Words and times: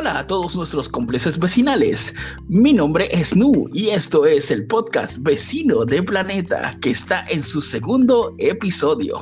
Hola 0.00 0.20
a 0.20 0.26
todos 0.26 0.56
nuestros 0.56 0.88
cómplices 0.88 1.38
vecinales. 1.38 2.14
Mi 2.48 2.72
nombre 2.72 3.10
es 3.12 3.36
Nu 3.36 3.68
y 3.74 3.90
esto 3.90 4.24
es 4.24 4.50
el 4.50 4.66
podcast 4.66 5.18
Vecino 5.20 5.84
de 5.84 6.02
Planeta 6.02 6.74
que 6.80 6.88
está 6.88 7.26
en 7.28 7.42
su 7.42 7.60
segundo 7.60 8.34
episodio. 8.38 9.20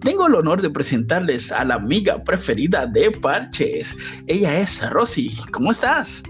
Tengo 0.00 0.26
el 0.26 0.36
honor 0.36 0.62
de 0.62 0.70
presentarles 0.70 1.52
a 1.52 1.66
la 1.66 1.74
amiga 1.74 2.24
preferida 2.24 2.86
de 2.86 3.10
Parches. 3.10 3.94
Ella 4.26 4.60
es 4.60 4.90
Rosy. 4.92 5.30
¿Cómo 5.52 5.72
estás? 5.72 6.22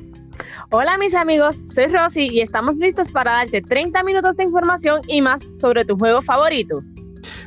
Hola 0.71 0.99
mis 0.99 1.14
amigos, 1.14 1.63
soy 1.64 1.86
Rosy 1.86 2.31
y 2.32 2.40
estamos 2.40 2.79
listos 2.79 3.13
para 3.13 3.31
darte 3.31 3.63
30 3.63 4.03
minutos 4.03 4.36
de 4.36 4.43
información 4.43 5.03
y 5.07 5.22
más 5.22 5.46
sobre 5.53 5.85
tu 5.85 5.96
juego 5.96 6.21
favorito. 6.21 6.82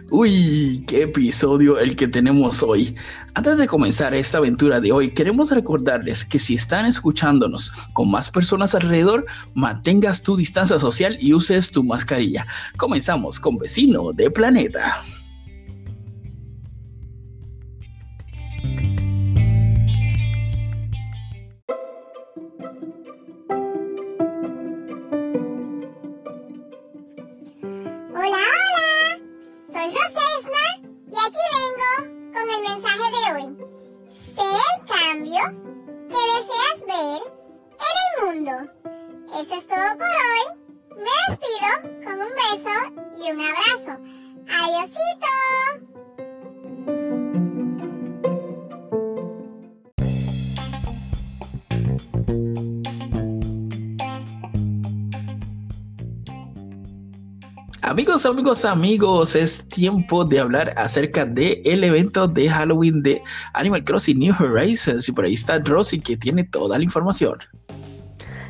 Uy, 0.10 0.86
qué 0.88 1.04
episodio 1.04 1.78
el 1.78 1.98
que 1.98 2.08
tenemos 2.08 2.64
hoy. 2.64 2.96
Antes 3.34 3.58
de 3.58 3.68
comenzar 3.68 4.14
esta 4.14 4.38
aventura 4.38 4.80
de 4.80 4.94
hoy, 4.94 5.10
queremos 5.10 5.52
recordarles 5.52 6.24
que 6.24 6.40
si 6.40 6.56
están 6.56 6.86
escuchándonos 6.86 7.74
con 7.92 8.10
más 8.10 8.32
personas 8.32 8.74
alrededor, 8.74 9.26
mantengas 9.54 10.24
tu 10.24 10.38
distancia 10.38 10.80
social 10.80 11.18
y 11.20 11.34
uses 11.34 11.72
tu 11.72 11.84
mascarilla. 11.84 12.48
Comenzamos 12.78 13.38
con 13.38 13.58
Vecino 13.58 14.14
de 14.14 14.32
Planeta. 14.32 15.04
Amigos, 58.28 58.66
amigos, 58.66 59.38
es 59.38 59.66
tiempo 59.70 60.26
de 60.26 60.42
hablar 60.42 60.74
acerca 60.76 61.24
del 61.24 61.62
el 61.64 61.82
evento 61.86 62.28
de 62.28 62.50
Halloween 62.50 63.02
de 63.02 63.22
Animal 63.54 63.86
Crossing 63.86 64.20
New 64.20 64.36
Horizons 64.38 65.08
y 65.08 65.14
por 65.14 65.24
ahí 65.24 65.36
está 65.36 65.60
Rosy 65.60 66.02
que 66.02 66.18
tiene 66.18 66.44
toda 66.44 66.78
la 66.78 66.84
información. 66.84 67.38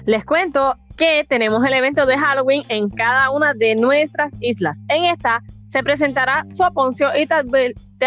Les 0.07 0.25
cuento 0.25 0.75
que 0.95 1.27
tenemos 1.29 1.63
el 1.63 1.73
evento 1.73 2.07
de 2.07 2.17
Halloween 2.17 2.63
en 2.69 2.89
cada 2.89 3.29
una 3.29 3.53
de 3.53 3.75
nuestras 3.75 4.35
islas. 4.41 4.83
En 4.87 5.03
esta 5.03 5.43
se 5.67 5.83
presentará 5.83 6.43
su 6.47 6.63
aponcio 6.63 7.09
y 7.15 7.27
te, 7.27 7.35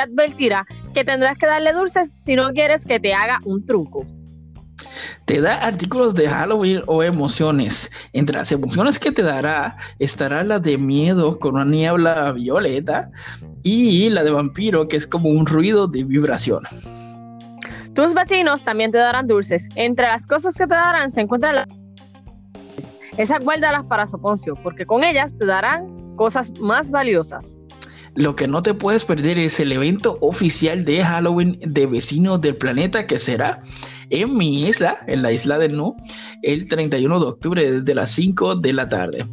advertirá 0.01 0.67
que 0.93 1.05
tendrás 1.05 1.39
que 1.39 1.47
darle 1.47 1.73
dulces 1.73 2.15
si 2.17 2.34
no 2.34 2.51
quieres 2.51 2.84
que 2.84 2.99
te 2.99 3.15
haga 3.15 3.39
un 3.45 3.65
truco. 3.65 4.05
Te 5.31 5.41
da 5.41 5.64
artículos 5.64 6.17
de 6.17 6.28
Halloween 6.28 6.83
o 6.89 7.05
emociones. 7.05 7.89
Entre 8.12 8.36
las 8.36 8.50
emociones 8.50 8.98
que 8.98 9.12
te 9.12 9.23
dará 9.23 9.77
estará 10.00 10.42
la 10.42 10.59
de 10.59 10.77
miedo 10.77 11.39
con 11.39 11.55
una 11.55 11.64
niebla 11.64 12.33
violeta 12.33 13.12
y 13.62 14.11
la 14.11 14.25
de 14.25 14.33
vampiro 14.33 14.89
que 14.89 14.97
es 14.97 15.06
como 15.06 15.28
un 15.31 15.47
ruido 15.47 15.87
de 15.87 16.03
vibración. 16.03 16.64
Tus 17.95 18.12
vecinos 18.12 18.64
también 18.64 18.91
te 18.91 18.98
darán 18.98 19.28
dulces. 19.28 19.69
Entre 19.77 20.09
las 20.09 20.27
cosas 20.27 20.56
que 20.56 20.66
te 20.66 20.75
darán 20.75 21.12
se 21.12 21.21
encuentra 21.21 21.53
la 21.53 21.69
esas 23.16 23.38
guárdalas 23.44 23.84
para 23.84 24.09
Soponcio, 24.09 24.56
porque 24.65 24.84
con 24.84 25.05
ellas 25.05 25.38
te 25.38 25.47
darán 25.47 26.16
cosas 26.16 26.50
más 26.59 26.91
valiosas. 26.91 27.56
Lo 28.16 28.34
que 28.34 28.49
no 28.49 28.62
te 28.62 28.75
puedes 28.75 29.05
perder 29.05 29.38
es 29.38 29.60
el 29.60 29.71
evento 29.71 30.19
oficial 30.22 30.84
de 30.84 31.05
Halloween 31.05 31.56
de 31.62 31.87
Vecinos 31.87 32.41
del 32.41 32.56
Planeta 32.56 33.06
que 33.06 33.16
será 33.16 33.62
en 34.10 34.37
mi 34.37 34.66
isla, 34.66 34.98
en 35.06 35.22
la 35.22 35.32
isla 35.32 35.59
de 35.59 35.69
Nu, 35.69 35.97
el 36.43 36.69
31 36.69 37.21
de 37.21 37.26
octubre 37.26 37.72
desde 37.72 37.94
las 37.94 38.10
5 38.10 38.56
de 38.56 38.72
la 38.72 38.88
tarde. 38.88 39.25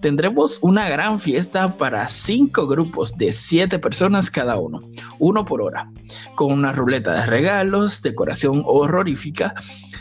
Tendremos 0.00 0.58
una 0.60 0.88
gran 0.88 1.18
fiesta 1.18 1.76
para 1.76 2.08
cinco 2.08 2.66
grupos 2.66 3.16
de 3.16 3.32
siete 3.32 3.78
personas 3.78 4.30
cada 4.30 4.58
uno, 4.58 4.80
uno 5.18 5.44
por 5.44 5.62
hora, 5.62 5.90
con 6.34 6.52
una 6.52 6.72
ruleta 6.72 7.14
de 7.14 7.26
regalos, 7.26 8.02
decoración 8.02 8.62
horrorífica, 8.66 9.54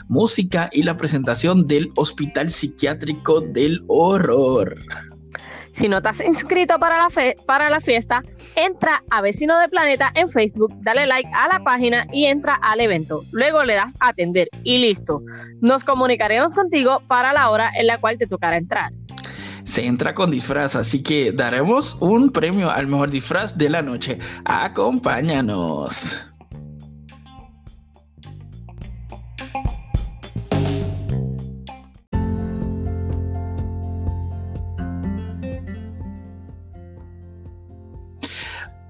música 0.07 0.69
y 0.71 0.83
la 0.83 0.97
presentación 0.97 1.65
del 1.65 1.91
Hospital 1.95 2.49
Psiquiátrico 2.49 3.41
del 3.41 3.83
Horror. 3.87 4.75
Si 5.75 5.89
no 5.89 5.97
has 6.01 6.21
inscrito 6.21 6.79
para 6.79 6.97
la, 6.97 7.09
para 7.45 7.69
la 7.69 7.81
fiesta, 7.81 8.23
entra 8.55 9.03
a 9.09 9.19
Vecino 9.19 9.59
de 9.59 9.67
Planeta 9.67 10.09
en 10.15 10.29
Facebook, 10.29 10.73
dale 10.79 11.05
like 11.05 11.29
a 11.35 11.49
la 11.49 11.59
página 11.65 12.07
y 12.13 12.27
entra 12.27 12.57
al 12.61 12.79
evento. 12.79 13.25
Luego 13.33 13.61
le 13.61 13.73
das 13.73 13.93
a 13.99 14.07
atender 14.07 14.47
y 14.63 14.77
listo. 14.77 15.21
Nos 15.59 15.83
comunicaremos 15.83 16.55
contigo 16.55 17.01
para 17.07 17.33
la 17.33 17.49
hora 17.49 17.69
en 17.77 17.87
la 17.87 17.97
cual 17.97 18.17
te 18.17 18.25
tocará 18.25 18.55
entrar. 18.55 18.93
Se 19.65 19.85
entra 19.85 20.15
con 20.15 20.31
disfraz, 20.31 20.77
así 20.77 21.03
que 21.03 21.33
daremos 21.33 21.97
un 21.99 22.29
premio 22.29 22.71
al 22.71 22.87
mejor 22.87 23.09
disfraz 23.09 23.57
de 23.57 23.69
la 23.69 23.81
noche. 23.81 24.17
Acompáñanos. 24.45 26.21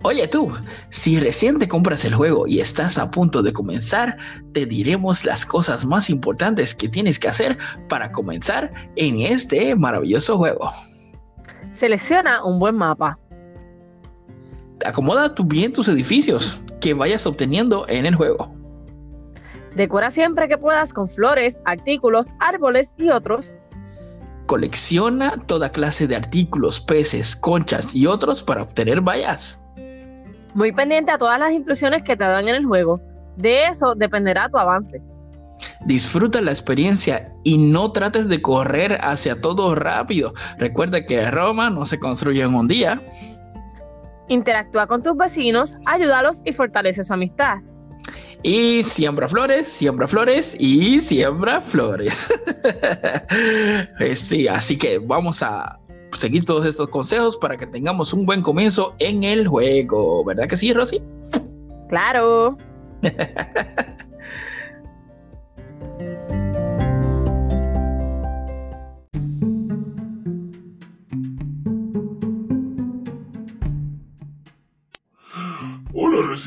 Oye 0.07 0.27
tú, 0.27 0.55
si 0.89 1.19
recién 1.19 1.57
te 1.57 1.67
compras 1.67 2.05
el 2.05 2.13
juego 2.13 2.45
y 2.45 2.59
estás 2.59 2.99
a 2.99 3.09
punto 3.09 3.41
de 3.41 3.51
comenzar, 3.51 4.16
te 4.53 4.67
diremos 4.67 5.25
las 5.25 5.47
cosas 5.47 5.83
más 5.83 6.11
importantes 6.11 6.75
que 6.75 6.88
tienes 6.88 7.17
que 7.17 7.27
hacer 7.27 7.57
para 7.89 8.11
comenzar 8.11 8.69
en 8.97 9.21
este 9.21 9.75
maravilloso 9.75 10.38
juego. 10.38 10.69
Selecciona 11.71 12.43
un 12.43 12.59
buen 12.59 12.75
mapa. 12.75 13.17
Acomoda 14.85 15.33
bien 15.45 15.73
tus 15.73 15.88
edificios 15.88 16.55
que 16.81 16.93
vayas 16.93 17.25
obteniendo 17.25 17.87
en 17.89 18.05
el 18.05 18.13
juego. 18.13 18.51
Decora 19.75 20.11
siempre 20.11 20.47
que 20.47 20.59
puedas 20.59 20.93
con 20.93 21.09
flores, 21.09 21.61
artículos, 21.66 22.27
árboles 22.39 22.93
y 22.99 23.09
otros. 23.09 23.57
Colecciona 24.45 25.31
toda 25.47 25.72
clase 25.72 26.05
de 26.05 26.16
artículos, 26.16 26.79
peces, 26.79 27.35
conchas 27.35 27.95
y 27.95 28.05
otros 28.05 28.43
para 28.43 28.61
obtener 28.61 29.01
vallas 29.01 29.66
muy 30.55 30.71
pendiente 30.71 31.11
a 31.11 31.17
todas 31.17 31.38
las 31.38 31.51
instrucciones 31.51 32.01
que 32.01 32.16
te 32.16 32.23
dan 32.23 32.47
en 32.47 32.55
el 32.55 32.66
juego. 32.66 32.99
De 33.35 33.67
eso 33.67 33.93
dependerá 33.93 34.49
tu 34.49 34.57
avance. 34.57 35.01
Disfruta 35.85 36.41
la 36.41 36.51
experiencia 36.51 37.31
y 37.43 37.57
no 37.57 37.91
trates 37.91 38.27
de 38.27 38.41
correr 38.41 38.97
hacia 39.01 39.39
todo 39.39 39.75
rápido. 39.75 40.33
Recuerda 40.57 41.05
que 41.05 41.29
Roma 41.29 41.69
no 41.69 41.85
se 41.85 41.99
construye 41.99 42.41
en 42.41 42.55
un 42.55 42.67
día. 42.67 43.01
Interactúa 44.29 44.88
con 44.88 45.03
tus 45.03 45.16
vecinos, 45.16 45.75
ayúdalos 45.85 46.41
y 46.45 46.53
fortalece 46.53 47.03
su 47.03 47.13
amistad. 47.13 47.57
Y 48.41 48.83
siembra 48.83 49.27
flores, 49.27 49.67
siembra 49.67 50.07
flores 50.07 50.55
y 50.59 50.99
siembra 50.99 51.61
flores. 51.61 52.31
Pues 53.97 54.19
sí, 54.19 54.47
así 54.47 54.77
que 54.77 54.97
vamos 54.97 55.43
a 55.43 55.79
seguir 56.18 56.46
todos 56.46 56.66
estos 56.66 56.90
consejos 56.90 57.38
para 57.38 57.58
que 57.58 57.68
tengamos 57.68 58.14
un 58.14 58.26
buen 58.26 58.42
comienzo 58.42 58.96
en 59.00 59.24
el 59.24 59.48
juego. 59.48 60.23
¿Verdad 60.26 60.47
que 60.47 60.58
sí, 60.58 60.73
Rosy? 60.73 61.02
Claro. 61.90 62.58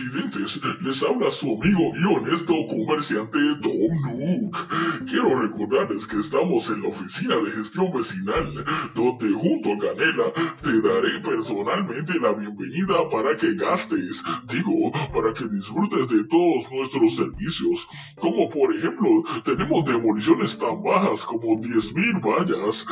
Hola 0.08 0.22
residentes, 0.22 0.60
les 0.81 1.02
habla 1.02 1.31
su 1.31 1.60
amigo 1.60 1.93
y 1.94 2.05
honesto 2.05 2.55
comerciante 2.69 3.38
Tom 3.60 3.72
Nook. 4.05 4.69
Quiero 5.06 5.40
recordarles 5.40 6.06
que 6.06 6.20
estamos 6.20 6.70
en 6.70 6.82
la 6.82 6.88
oficina 6.88 7.37
de 7.37 7.50
gestión 7.50 7.90
vecinal, 7.93 8.64
donde 8.94 9.31
junto 9.32 9.72
a 9.72 9.78
Canela 9.78 10.32
te 10.62 10.82
daré 10.82 11.20
personalmente 11.20 12.19
la 12.20 12.32
bienvenida 12.32 13.08
para 13.10 13.37
que 13.37 13.55
gastes, 13.55 14.22
digo, 14.49 14.93
para 15.12 15.34
que 15.34 15.49
disfrutes 15.49 16.08
de 16.08 16.25
todos 16.25 16.70
nuestros 16.70 17.16
servicios. 17.16 17.87
Como 18.20 18.49
por 18.50 18.75
ejemplo, 18.75 19.25
tenemos 19.44 19.84
demoliciones 19.84 20.56
tan 20.56 20.82
bajas 20.82 21.25
como 21.25 21.61
10.000 21.61 22.20
vallas, 22.22 22.87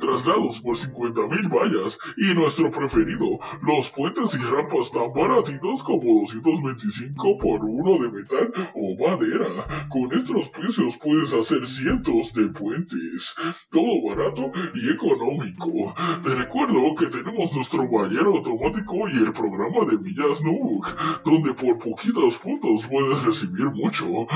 traslados 0.00 0.60
por 0.60 0.76
50.000 0.76 1.48
vallas 1.48 1.98
y 2.16 2.34
nuestro 2.34 2.70
preferido, 2.70 3.38
los 3.62 3.90
puentes 3.90 4.34
y 4.34 4.38
rampas 4.38 4.90
tan 4.92 5.12
baratitos 5.14 5.82
como 5.82 6.00
como 6.00 6.59
225 6.60 7.38
por 7.38 7.64
uno 7.64 8.02
de 8.02 8.10
metal 8.10 8.52
o 8.74 8.96
madera. 8.96 9.46
Con 9.88 10.12
estos 10.16 10.48
precios 10.48 10.96
puedes 11.02 11.32
hacer 11.32 11.66
cientos 11.66 12.32
de 12.34 12.48
puentes. 12.48 13.34
Todo 13.70 14.02
barato 14.08 14.50
y 14.74 14.90
económico. 14.90 15.94
Te 16.22 16.34
recuerdo 16.34 16.94
que 16.96 17.06
tenemos 17.06 17.52
nuestro 17.54 17.88
ballero 17.88 18.36
automático 18.36 19.08
y 19.08 19.18
el 19.18 19.32
programa 19.32 19.84
de 19.90 19.98
millas 19.98 20.42
Nook, 20.42 20.86
donde 21.24 21.54
por 21.54 21.78
poquitos 21.78 22.36
puntos 22.38 22.86
puedes 22.86 23.22
recibir 23.24 23.66
mucho. 23.66 24.26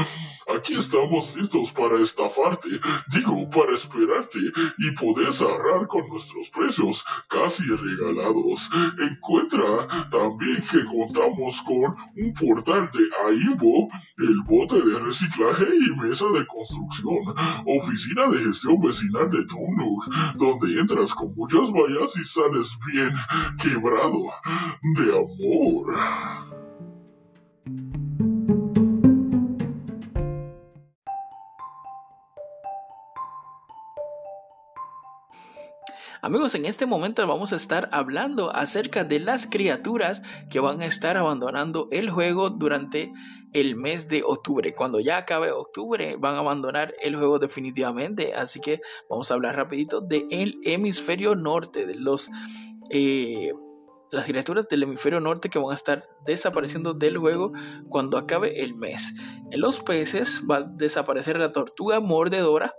Aquí 0.57 0.75
estamos 0.77 1.35
listos 1.35 1.73
para 1.73 2.01
estafarte, 2.01 2.69
digo, 3.09 3.49
para 3.51 3.75
esperarte 3.75 4.39
y 4.79 4.91
podés 4.93 5.41
ahorrar 5.41 5.87
con 5.89 6.09
nuestros 6.09 6.49
precios 6.51 7.05
casi 7.29 7.65
regalados. 7.65 8.69
Encuentra 8.99 10.09
también 10.11 10.63
que 10.71 10.85
contamos 10.85 11.61
con 11.63 11.97
un 12.17 12.35
portal 12.35 12.91
de 12.93 13.05
AIMBO, 13.27 13.89
el 14.19 14.41
bote 14.47 14.81
de 14.81 14.99
reciclaje 15.01 15.67
y 15.67 15.97
mesa 15.97 16.27
de 16.27 16.47
construcción, 16.47 17.35
oficina 17.67 18.29
de 18.29 18.39
gestión 18.39 18.81
vecinal 18.81 19.31
de 19.31 19.45
Tonuk, 19.47 20.37
donde 20.37 20.79
entras 20.79 21.15
con 21.15 21.35
muchas 21.35 21.71
vallas 21.73 22.17
y 22.17 22.25
sales 22.25 22.79
bien 22.87 23.13
quebrado 23.61 24.23
de 24.95 25.11
amor. 25.11 26.54
Amigos, 36.25 36.55
en 36.55 36.65
este 36.65 36.87
momento 36.87 37.27
vamos 37.27 37.53
a 37.53 37.57
estar 37.57 37.91
hablando 37.93 38.51
acerca 38.57 39.05
de 39.05 39.21
las 39.21 39.47
criaturas 39.47 40.23
que 40.49 40.59
van 40.59 40.81
a 40.81 40.87
estar 40.87 41.19
abandonando 41.19 41.87
el 41.93 42.09
juego 42.09 42.49
durante 42.49 43.13
el 43.53 43.77
mes 43.77 44.09
de 44.09 44.23
octubre. 44.25 44.73
Cuando 44.73 45.01
ya 45.01 45.19
acabe 45.19 45.53
octubre 45.53 46.17
van 46.17 46.37
a 46.37 46.39
abandonar 46.39 46.95
el 47.03 47.15
juego 47.15 47.39
definitivamente. 47.39 48.33
Así 48.33 48.59
que 48.61 48.81
vamos 49.11 49.31
a 49.31 49.35
hablar 49.35 49.57
rapidito 49.57 50.01
del 50.01 50.27
el 50.31 50.61
hemisferio 50.65 51.35
norte, 51.35 51.85
de 51.85 51.95
los... 51.95 52.31
Eh, 52.89 53.53
las 54.15 54.27
criaturas 54.27 54.69
del 54.69 54.85
hemisferio 54.85 55.21
norte 55.21 55.49
que 55.49 55.59
van 55.59 55.73
a 55.73 55.75
estar 55.75 56.09
desapareciendo 56.25 56.95
del 56.95 57.19
juego 57.19 57.53
cuando 57.89 58.17
acabe 58.17 58.63
el 58.63 58.75
mes. 58.75 59.15
En 59.51 59.61
los 59.61 59.81
peces 59.81 60.43
va 60.49 60.57
a 60.57 60.63
desaparecer 60.63 61.39
la 61.39 61.53
tortuga 61.53 62.01
mordedora, 62.01 62.75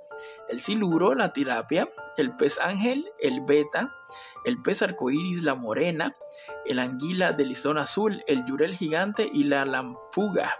el 0.50 0.60
siluro, 0.60 1.14
la 1.14 1.30
tilapia, 1.30 1.90
el 2.18 2.36
pez 2.36 2.60
ángel, 2.60 3.06
el 3.20 3.42
beta, 3.42 3.94
el 4.46 4.62
pez 4.62 4.82
arcoíris, 4.82 5.44
la 5.44 5.56
morena, 5.56 6.16
el 6.66 6.80
anguila 6.80 7.34
del 7.34 7.50
listón 7.50 7.78
azul, 7.78 8.24
el 8.28 8.46
yurel 8.46 8.76
gigante 8.76 9.30
y 9.32 9.44
la 9.44 9.66
lampuga. 9.66 10.54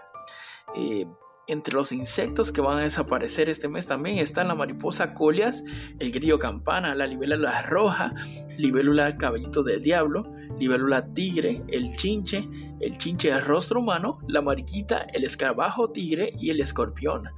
Eh, 0.74 1.06
entre 1.48 1.74
los 1.74 1.92
insectos 1.92 2.50
que 2.50 2.60
van 2.60 2.78
a 2.78 2.82
desaparecer 2.82 3.48
este 3.48 3.68
mes 3.68 3.86
también 3.86 4.18
están 4.18 4.48
la 4.48 4.54
mariposa 4.54 5.14
colias, 5.14 5.62
el 5.98 6.10
grillo 6.10 6.38
campana, 6.38 6.94
la 6.94 7.06
libélula 7.06 7.62
roja, 7.62 8.14
libélula 8.56 9.16
cabellito 9.16 9.62
del 9.62 9.82
diablo, 9.82 10.32
libélula 10.58 11.12
tigre, 11.14 11.62
el 11.68 11.94
chinche, 11.96 12.48
el 12.80 12.98
chinche 12.98 13.32
de 13.32 13.40
rostro 13.40 13.80
humano, 13.80 14.18
la 14.26 14.42
mariquita, 14.42 15.06
el 15.12 15.24
escarabajo 15.24 15.90
tigre 15.90 16.32
y 16.38 16.50
el 16.50 16.60
escorpión. 16.60 17.30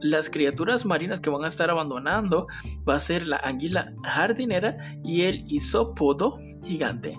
Las 0.00 0.30
criaturas 0.30 0.84
marinas 0.84 1.20
que 1.20 1.30
van 1.30 1.44
a 1.44 1.48
estar 1.48 1.70
abandonando 1.70 2.48
va 2.88 2.96
a 2.96 3.00
ser 3.00 3.26
la 3.26 3.36
anguila 3.36 3.94
jardinera 4.02 4.76
y 5.04 5.22
el 5.22 5.44
isópodo 5.46 6.38
gigante. 6.64 7.16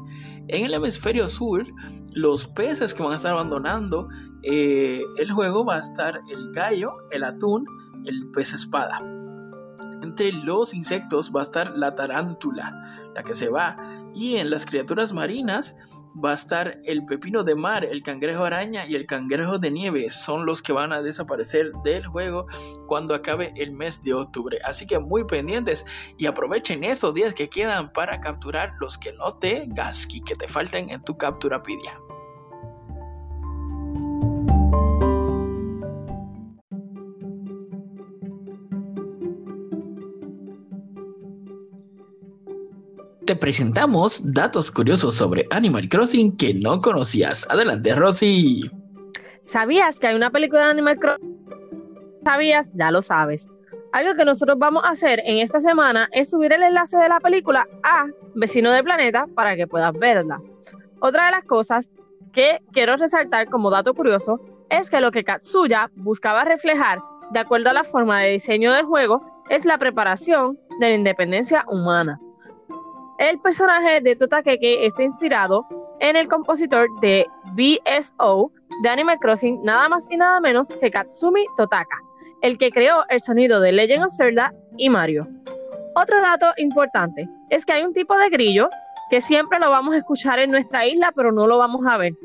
En 0.49 0.65
el 0.65 0.73
hemisferio 0.73 1.29
sur, 1.29 1.65
los 2.13 2.47
peces 2.47 2.93
que 2.93 3.01
van 3.01 3.13
a 3.13 3.15
estar 3.15 3.31
abandonando 3.31 4.09
eh, 4.43 5.03
el 5.17 5.31
juego 5.31 5.65
va 5.65 5.77
a 5.77 5.79
estar 5.79 6.21
el 6.29 6.51
gallo, 6.51 6.97
el 7.11 7.23
atún, 7.23 7.65
el 8.05 8.29
pez 8.31 8.53
espada. 8.53 8.99
Entre 10.01 10.33
los 10.33 10.73
insectos 10.73 11.31
va 11.33 11.39
a 11.39 11.43
estar 11.43 11.77
la 11.77 11.95
tarántula, 11.95 13.09
la 13.15 13.23
que 13.23 13.33
se 13.33 13.47
va. 13.47 13.77
Y 14.13 14.35
en 14.35 14.49
las 14.49 14.65
criaturas 14.65 15.13
marinas 15.13 15.75
va 16.23 16.31
a 16.31 16.35
estar 16.35 16.81
el 16.83 17.05
pepino 17.05 17.43
de 17.43 17.55
mar, 17.55 17.85
el 17.85 18.03
cangrejo 18.03 18.43
araña 18.43 18.85
y 18.85 18.95
el 18.95 19.05
cangrejo 19.05 19.59
de 19.59 19.71
nieve. 19.71 20.09
Son 20.09 20.45
los 20.45 20.61
que 20.61 20.73
van 20.73 20.91
a 20.91 21.01
desaparecer 21.01 21.71
del 21.85 22.05
juego 22.05 22.47
cuando 22.85 23.15
acabe 23.15 23.53
el 23.55 23.71
mes 23.71 24.03
de 24.03 24.13
octubre. 24.13 24.59
Así 24.65 24.85
que 24.85 24.99
muy 24.99 25.23
pendientes 25.23 25.85
y 26.17 26.25
aprovechen 26.25 26.83
estos 26.83 27.13
días 27.13 27.33
que 27.33 27.49
quedan 27.49 27.93
para 27.93 28.19
capturar 28.19 28.73
los 28.81 28.97
que 28.97 29.13
no 29.13 29.37
te 29.37 29.67
y 30.09 30.21
que 30.21 30.35
te 30.35 30.47
falten 30.49 30.89
en 30.89 31.01
tu 31.03 31.17
capturapedia. 31.17 31.93
Te 43.33 43.39
presentamos 43.39 44.31
datos 44.31 44.69
curiosos 44.69 45.15
sobre 45.15 45.47
Animal 45.49 45.89
Crossing 45.89 46.37
que 46.37 46.53
no 46.53 46.79
conocías. 46.79 47.47
Adelante, 47.49 47.95
Rosy. 47.95 48.69
¿Sabías 49.45 49.99
que 49.99 50.05
hay 50.05 50.15
una 50.15 50.29
película 50.29 50.65
de 50.65 50.69
Animal 50.69 50.99
Crossing? 50.99 52.21
¿Sabías? 52.23 52.69
Ya 52.75 52.91
lo 52.91 53.01
sabes. 53.01 53.47
Algo 53.91 54.13
que 54.13 54.23
nosotros 54.23 54.59
vamos 54.59 54.83
a 54.83 54.89
hacer 54.89 55.19
en 55.25 55.39
esta 55.39 55.59
semana 55.61 56.09
es 56.11 56.29
subir 56.29 56.53
el 56.53 56.61
enlace 56.61 56.95
de 56.97 57.09
la 57.09 57.19
película 57.19 57.67
a 57.81 58.05
Vecino 58.35 58.69
de 58.69 58.83
Planeta 58.83 59.25
para 59.33 59.55
que 59.55 59.65
puedas 59.65 59.93
verla. 59.93 60.39
Otra 60.99 61.25
de 61.25 61.31
las 61.31 61.43
cosas 61.43 61.89
que 62.33 62.59
quiero 62.71 62.97
resaltar 62.97 63.49
como 63.49 63.71
dato 63.71 63.95
curioso 63.95 64.39
es 64.69 64.91
que 64.91 65.01
lo 65.01 65.09
que 65.09 65.23
Katsuya 65.23 65.89
buscaba 65.95 66.45
reflejar, 66.45 66.99
de 67.31 67.39
acuerdo 67.39 67.71
a 67.71 67.73
la 67.73 67.83
forma 67.83 68.19
de 68.19 68.29
diseño 68.29 68.71
del 68.73 68.85
juego, 68.85 69.21
es 69.49 69.65
la 69.65 69.79
preparación 69.79 70.59
de 70.79 70.89
la 70.89 70.95
independencia 70.95 71.65
humana. 71.67 72.19
El 73.23 73.39
personaje 73.39 74.01
de 74.01 74.17
Totakeke 74.17 74.85
está 74.85 75.01
inspirado 75.01 75.65
en 76.01 76.17
el 76.17 76.27
compositor 76.27 76.89
de 76.99 77.25
BSO 77.53 78.51
de 78.81 78.89
Animal 78.89 79.17
Crossing, 79.17 79.63
nada 79.63 79.87
más 79.87 80.05
y 80.11 80.17
nada 80.17 80.41
menos 80.41 80.73
que 80.81 80.91
Katsumi 80.91 81.45
Totaka, 81.55 81.95
el 82.41 82.57
que 82.57 82.69
creó 82.69 83.05
el 83.07 83.21
sonido 83.21 83.61
de 83.61 83.71
Legend 83.71 84.03
of 84.03 84.11
Zelda 84.13 84.53
y 84.75 84.89
Mario. 84.89 85.25
Otro 85.95 86.19
dato 86.21 86.47
importante 86.57 87.29
es 87.49 87.65
que 87.65 87.71
hay 87.71 87.83
un 87.85 87.93
tipo 87.93 88.17
de 88.17 88.27
grillo 88.27 88.67
que 89.09 89.21
siempre 89.21 89.57
lo 89.57 89.69
vamos 89.69 89.95
a 89.95 89.99
escuchar 89.99 90.39
en 90.39 90.51
nuestra 90.51 90.85
isla, 90.85 91.13
pero 91.15 91.31
no 91.31 91.47
lo 91.47 91.57
vamos 91.57 91.85
a 91.87 91.95
ver. 91.95 92.15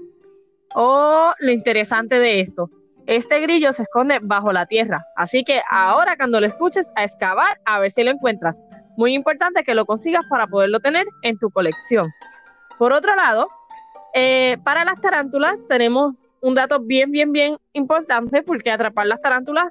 Oh, 0.75 1.33
lo 1.39 1.53
interesante 1.53 2.19
de 2.19 2.41
esto. 2.41 2.73
Este 3.09 3.41
grillo 3.41 3.73
se 3.73 3.85
esconde 3.85 4.19
bajo 4.21 4.53
la 4.53 4.67
tierra, 4.67 5.03
así 5.17 5.43
que 5.43 5.63
ahora 5.71 6.15
cuando 6.19 6.43
lo 6.43 6.47
escuches 6.47 6.93
a 6.95 7.05
excavar 7.05 7.59
a 7.65 7.79
ver 7.79 7.91
si 7.91 8.05
lo 8.05 8.11
encuentras. 8.11 8.61
Muy 8.99 9.15
importante 9.15 9.65
que 9.65 9.75
lo 9.75 9.87
consigas 9.87 10.27
para 10.29 10.47
poderlo 10.47 10.79
tener 10.79 11.07
en 11.23 11.39
tu 11.39 11.49
colección. 11.49 12.13
Por 12.79 12.93
otro 12.93 13.17
lado, 13.17 13.49
eh, 14.13 14.59
para 14.63 14.85
las 14.85 15.01
tarántulas 15.01 15.59
tenemos 15.71 16.23
un 16.43 16.55
dato 16.55 16.81
bien, 16.81 17.11
bien, 17.11 17.33
bien 17.33 17.57
importante 17.73 18.43
porque 18.43 18.71
atrapar 18.71 19.07
las 19.07 19.23
tarántulas, 19.23 19.69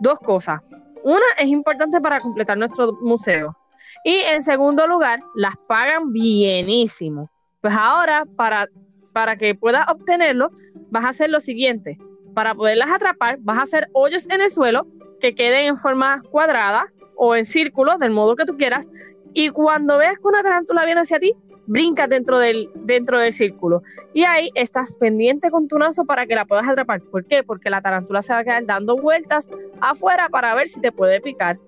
dos 0.00 0.18
cosas. 0.18 0.68
Una 1.04 1.22
es 1.38 1.46
importante 1.46 2.00
para 2.00 2.18
completar 2.18 2.58
nuestro 2.58 2.94
museo. 3.00 3.56
Y 4.04 4.16
en 4.34 4.42
segundo 4.42 4.88
lugar, 4.88 5.22
las 5.36 5.54
pagan 5.68 6.12
bienísimo. 6.12 7.30
Pues 7.60 7.74
ahora, 7.78 8.24
para, 8.36 8.66
para 9.12 9.36
que 9.36 9.54
puedas 9.54 9.86
obtenerlo, 9.88 10.50
vas 10.90 11.04
a 11.04 11.10
hacer 11.10 11.30
lo 11.30 11.38
siguiente 11.38 11.96
para 12.34 12.54
poderlas 12.54 12.90
atrapar, 12.90 13.38
vas 13.40 13.58
a 13.58 13.62
hacer 13.62 13.88
hoyos 13.92 14.28
en 14.30 14.40
el 14.40 14.50
suelo 14.50 14.86
que 15.20 15.34
queden 15.34 15.66
en 15.66 15.76
forma 15.76 16.20
cuadrada 16.30 16.86
o 17.16 17.36
en 17.36 17.44
círculo, 17.44 17.98
del 17.98 18.10
modo 18.10 18.36
que 18.36 18.44
tú 18.44 18.56
quieras. 18.56 18.88
Y 19.34 19.50
cuando 19.50 19.98
veas 19.98 20.18
que 20.18 20.26
una 20.26 20.42
tarántula 20.42 20.84
viene 20.84 21.00
hacia 21.00 21.18
ti, 21.18 21.34
brincas 21.66 22.08
dentro 22.08 22.38
del, 22.38 22.70
dentro 22.74 23.18
del 23.18 23.32
círculo. 23.32 23.82
Y 24.12 24.24
ahí 24.24 24.50
estás 24.54 24.96
pendiente 24.96 25.50
con 25.50 25.68
tu 25.68 25.78
naso 25.78 26.04
para 26.04 26.26
que 26.26 26.34
la 26.34 26.44
puedas 26.44 26.68
atrapar. 26.68 27.00
¿Por 27.00 27.24
qué? 27.24 27.42
Porque 27.42 27.70
la 27.70 27.80
tarántula 27.80 28.22
se 28.22 28.32
va 28.32 28.40
a 28.40 28.44
quedar 28.44 28.66
dando 28.66 28.96
vueltas 28.96 29.48
afuera 29.80 30.28
para 30.28 30.54
ver 30.54 30.68
si 30.68 30.80
te 30.80 30.92
puede 30.92 31.20
picar. 31.20 31.58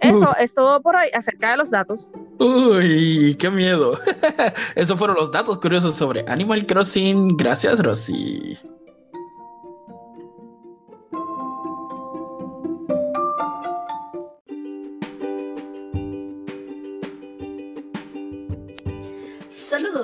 Eso 0.00 0.34
es 0.36 0.52
todo 0.52 0.82
por 0.82 0.96
hoy 0.96 1.08
acerca 1.14 1.52
de 1.52 1.56
los 1.58 1.70
datos. 1.70 2.10
Uy, 2.40 3.36
qué 3.38 3.50
miedo. 3.50 3.98
Esos 4.74 4.98
fueron 4.98 5.16
los 5.16 5.30
datos 5.30 5.58
curiosos 5.58 5.96
sobre 5.96 6.24
Animal 6.26 6.66
Crossing. 6.66 7.36
Gracias, 7.36 7.78
Rosy. 7.80 8.58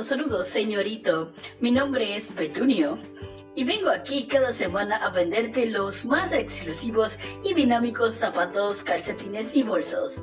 Saludos, 0.08 0.46
señorito. 0.46 1.32
Mi 1.60 1.70
nombre 1.70 2.16
es 2.16 2.32
Petunio 2.32 2.96
y 3.58 3.64
vengo 3.64 3.90
aquí 3.90 4.28
cada 4.28 4.54
semana 4.54 4.98
a 4.98 5.10
venderte 5.10 5.66
los 5.66 6.04
más 6.04 6.30
exclusivos 6.30 7.18
y 7.42 7.54
dinámicos 7.54 8.14
zapatos, 8.14 8.84
calcetines 8.84 9.56
y 9.56 9.64
bolsos. 9.64 10.22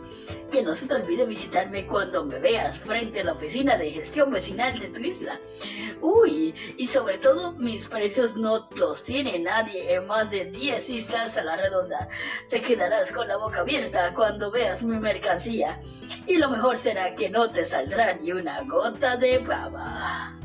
Que 0.50 0.64
no 0.64 0.74
se 0.74 0.88
te 0.88 0.94
olvide 0.94 1.26
visitarme 1.26 1.86
cuando 1.86 2.24
me 2.24 2.40
veas 2.40 2.80
frente 2.80 3.20
a 3.20 3.24
la 3.26 3.34
oficina 3.34 3.76
de 3.76 3.92
gestión 3.92 4.32
vecinal 4.32 4.80
de 4.80 4.88
tu 4.88 5.02
isla. 5.02 5.38
Uy, 6.00 6.56
y 6.78 6.88
sobre 6.88 7.18
todo 7.18 7.52
mis 7.58 7.88
precios 7.88 8.38
no 8.38 8.70
los 8.78 9.04
tiene 9.04 9.38
nadie 9.40 9.94
en 9.94 10.08
más 10.08 10.32
de 10.32 10.46
10 10.46 10.90
islas 10.92 11.36
a 11.36 11.44
la 11.44 11.58
redonda. 11.58 12.08
Te 12.50 12.62
quedarás 12.62 13.12
con 13.12 13.28
la 13.28 13.36
boca 13.36 13.60
abierta 13.60 14.14
cuando 14.14 14.50
veas 14.50 14.82
mi 14.82 14.98
mercancía. 14.98 15.78
Y 16.26 16.38
lo 16.38 16.50
mejor 16.50 16.78
será 16.78 17.14
que 17.14 17.30
no 17.30 17.52
te 17.52 17.66
saldrá 17.66 18.14
ni 18.14 18.32
una 18.32 18.62
gota 18.62 19.18
de 19.18 19.40
baba. 19.40 20.45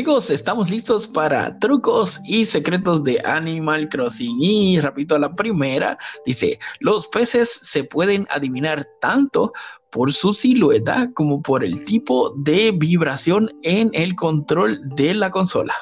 Amigos, 0.00 0.30
estamos 0.30 0.70
listos 0.70 1.06
para 1.06 1.58
trucos 1.58 2.18
y 2.24 2.46
secretos 2.46 3.04
de 3.04 3.20
Animal 3.22 3.86
Crossing. 3.90 4.34
Y 4.40 4.80
repito, 4.80 5.18
la 5.18 5.34
primera 5.34 5.98
dice, 6.24 6.58
los 6.78 7.06
peces 7.08 7.50
se 7.50 7.84
pueden 7.84 8.26
adivinar 8.30 8.82
tanto 9.02 9.52
por 9.90 10.10
su 10.14 10.32
silueta 10.32 11.10
como 11.12 11.42
por 11.42 11.62
el 11.62 11.82
tipo 11.82 12.32
de 12.38 12.72
vibración 12.72 13.50
en 13.62 13.90
el 13.92 14.16
control 14.16 14.80
de 14.96 15.12
la 15.12 15.30
consola. 15.30 15.74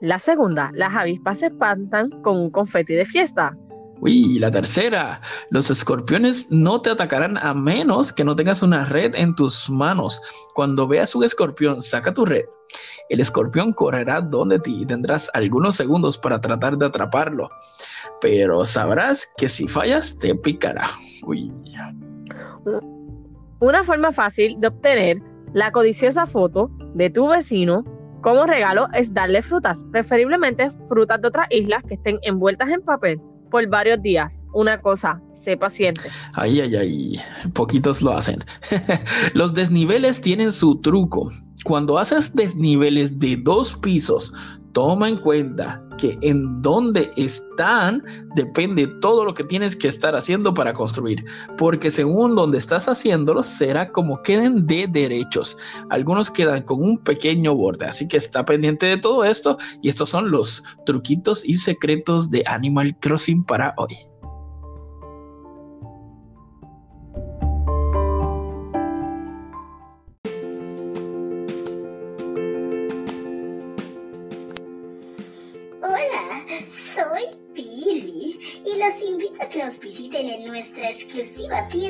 La 0.00 0.18
segunda, 0.18 0.72
las 0.74 0.96
avispas 0.96 1.38
se 1.38 1.46
espantan 1.46 2.10
con 2.22 2.38
un 2.38 2.50
confeti 2.50 2.94
de 2.94 3.04
fiesta. 3.04 3.56
Uy, 4.04 4.40
la 4.40 4.50
tercera, 4.50 5.20
los 5.50 5.70
escorpiones 5.70 6.48
no 6.50 6.82
te 6.82 6.90
atacarán 6.90 7.38
a 7.38 7.54
menos 7.54 8.12
que 8.12 8.24
no 8.24 8.34
tengas 8.34 8.60
una 8.60 8.84
red 8.86 9.14
en 9.14 9.32
tus 9.36 9.70
manos. 9.70 10.20
Cuando 10.56 10.88
veas 10.88 11.14
un 11.14 11.22
escorpión, 11.22 11.80
saca 11.80 12.12
tu 12.12 12.26
red. 12.26 12.42
El 13.10 13.20
escorpión 13.20 13.72
correrá 13.72 14.20
donde 14.20 14.58
ti 14.58 14.82
y 14.82 14.86
tendrás 14.86 15.30
algunos 15.34 15.76
segundos 15.76 16.18
para 16.18 16.40
tratar 16.40 16.76
de 16.78 16.86
atraparlo. 16.86 17.48
Pero 18.20 18.64
sabrás 18.64 19.32
que 19.36 19.48
si 19.48 19.68
fallas, 19.68 20.18
te 20.18 20.34
picará. 20.34 20.90
Uy. 21.24 21.52
Una 23.60 23.84
forma 23.84 24.10
fácil 24.10 24.56
de 24.58 24.66
obtener 24.66 25.22
la 25.54 25.70
codiciosa 25.70 26.26
foto 26.26 26.72
de 26.94 27.08
tu 27.08 27.28
vecino 27.28 27.84
como 28.20 28.46
regalo 28.46 28.88
es 28.94 29.14
darle 29.14 29.42
frutas, 29.42 29.86
preferiblemente 29.92 30.72
frutas 30.88 31.22
de 31.22 31.28
otras 31.28 31.46
islas 31.50 31.84
que 31.86 31.94
estén 31.94 32.18
envueltas 32.22 32.68
en 32.68 32.82
papel 32.82 33.20
por 33.52 33.68
varios 33.68 34.02
días. 34.02 34.40
Una 34.54 34.80
cosa, 34.80 35.22
sé 35.32 35.56
paciente. 35.56 36.00
Ay, 36.34 36.60
ay, 36.60 36.74
ay, 36.74 37.20
poquitos 37.52 38.02
lo 38.02 38.12
hacen. 38.12 38.42
Los 39.34 39.54
desniveles 39.54 40.20
tienen 40.20 40.50
su 40.50 40.80
truco. 40.80 41.30
Cuando 41.64 41.98
haces 41.98 42.34
desniveles 42.34 43.20
de 43.20 43.36
dos 43.36 43.76
pisos, 43.76 44.32
toma 44.72 45.08
en 45.08 45.16
cuenta 45.18 45.82
que 45.98 46.18
en 46.22 46.60
donde 46.62 47.10
están 47.16 48.02
depende 48.34 48.86
todo 49.00 49.24
lo 49.24 49.34
que 49.34 49.44
tienes 49.44 49.76
que 49.76 49.88
estar 49.88 50.14
haciendo 50.16 50.52
para 50.54 50.72
construir, 50.72 51.24
porque 51.58 51.90
según 51.90 52.34
donde 52.34 52.58
estás 52.58 52.88
haciéndolo 52.88 53.42
será 53.42 53.90
como 53.90 54.22
queden 54.22 54.66
de 54.66 54.86
derechos. 54.86 55.56
Algunos 55.90 56.30
quedan 56.30 56.62
con 56.62 56.82
un 56.82 56.98
pequeño 56.98 57.54
borde, 57.54 57.86
así 57.86 58.08
que 58.08 58.16
está 58.16 58.44
pendiente 58.44 58.86
de 58.86 58.96
todo 58.96 59.24
esto 59.24 59.58
y 59.82 59.88
estos 59.88 60.10
son 60.10 60.30
los 60.30 60.62
truquitos 60.86 61.42
y 61.44 61.54
secretos 61.54 62.30
de 62.30 62.42
Animal 62.46 62.96
Crossing 63.00 63.44
para 63.44 63.74
hoy. 63.76 64.11
Exclusiva 81.12 81.52
Manitas, 81.52 81.81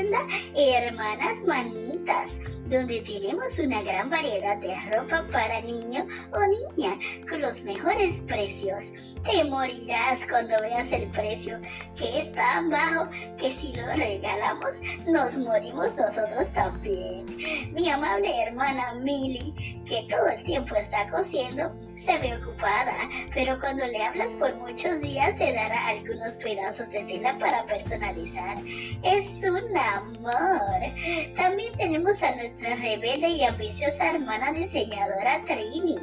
donde 2.73 3.03
tenemos 3.03 3.59
una 3.59 3.83
gran 3.83 4.09
variedad 4.09 4.57
de 4.57 4.75
ropa 4.91 5.27
para 5.31 5.61
niño 5.61 6.07
o 6.33 6.41
niña 6.77 6.99
con 7.29 7.43
los 7.43 7.65
mejores 7.65 8.21
precios. 8.21 9.15
Te 9.23 9.45
morirás 9.45 10.27
cuando 10.29 10.59
veas 10.61 10.91
el 10.93 11.09
precio, 11.11 11.61
que 11.95 12.19
es 12.19 12.33
tan 12.33 12.71
bajo 12.71 13.09
que 13.37 13.51
si 13.51 13.75
lo 13.75 13.87
regalamos 13.95 14.81
nos 15.07 15.37
morimos 15.37 15.95
nosotros 15.97 16.51
también. 16.53 17.37
Mi 17.75 17.91
amable 17.91 18.43
hermana 18.43 18.95
Milly, 18.95 19.83
que 19.87 20.07
todo 20.09 20.29
el 20.29 20.43
tiempo 20.43 20.75
está 20.75 21.09
cosiendo, 21.11 21.75
se 21.97 22.19
ve 22.19 22.37
ocupada, 22.37 22.95
pero 23.35 23.61
cuando 23.61 23.87
le 23.87 24.03
hablas 24.03 24.33
por 24.35 24.55
muchos 24.57 25.01
días 25.01 25.37
te 25.37 25.53
dará 25.53 25.89
algunos 25.89 26.37
pedazos 26.37 26.91
de 26.91 27.03
tela 27.05 27.37
para 27.39 27.67
personalizar. 27.67 28.59
Es 29.03 29.43
un 29.45 29.77
amor. 29.77 31.35
También 31.37 31.77
tenemos 31.77 32.23
a 32.23 32.35
nuestra 32.37 32.62
rebelde 32.63 33.29
y 33.29 33.45
ambiciosa 33.45 34.11
hermana 34.11 34.53
diseñadora 34.53 35.45
Trini 35.45 35.97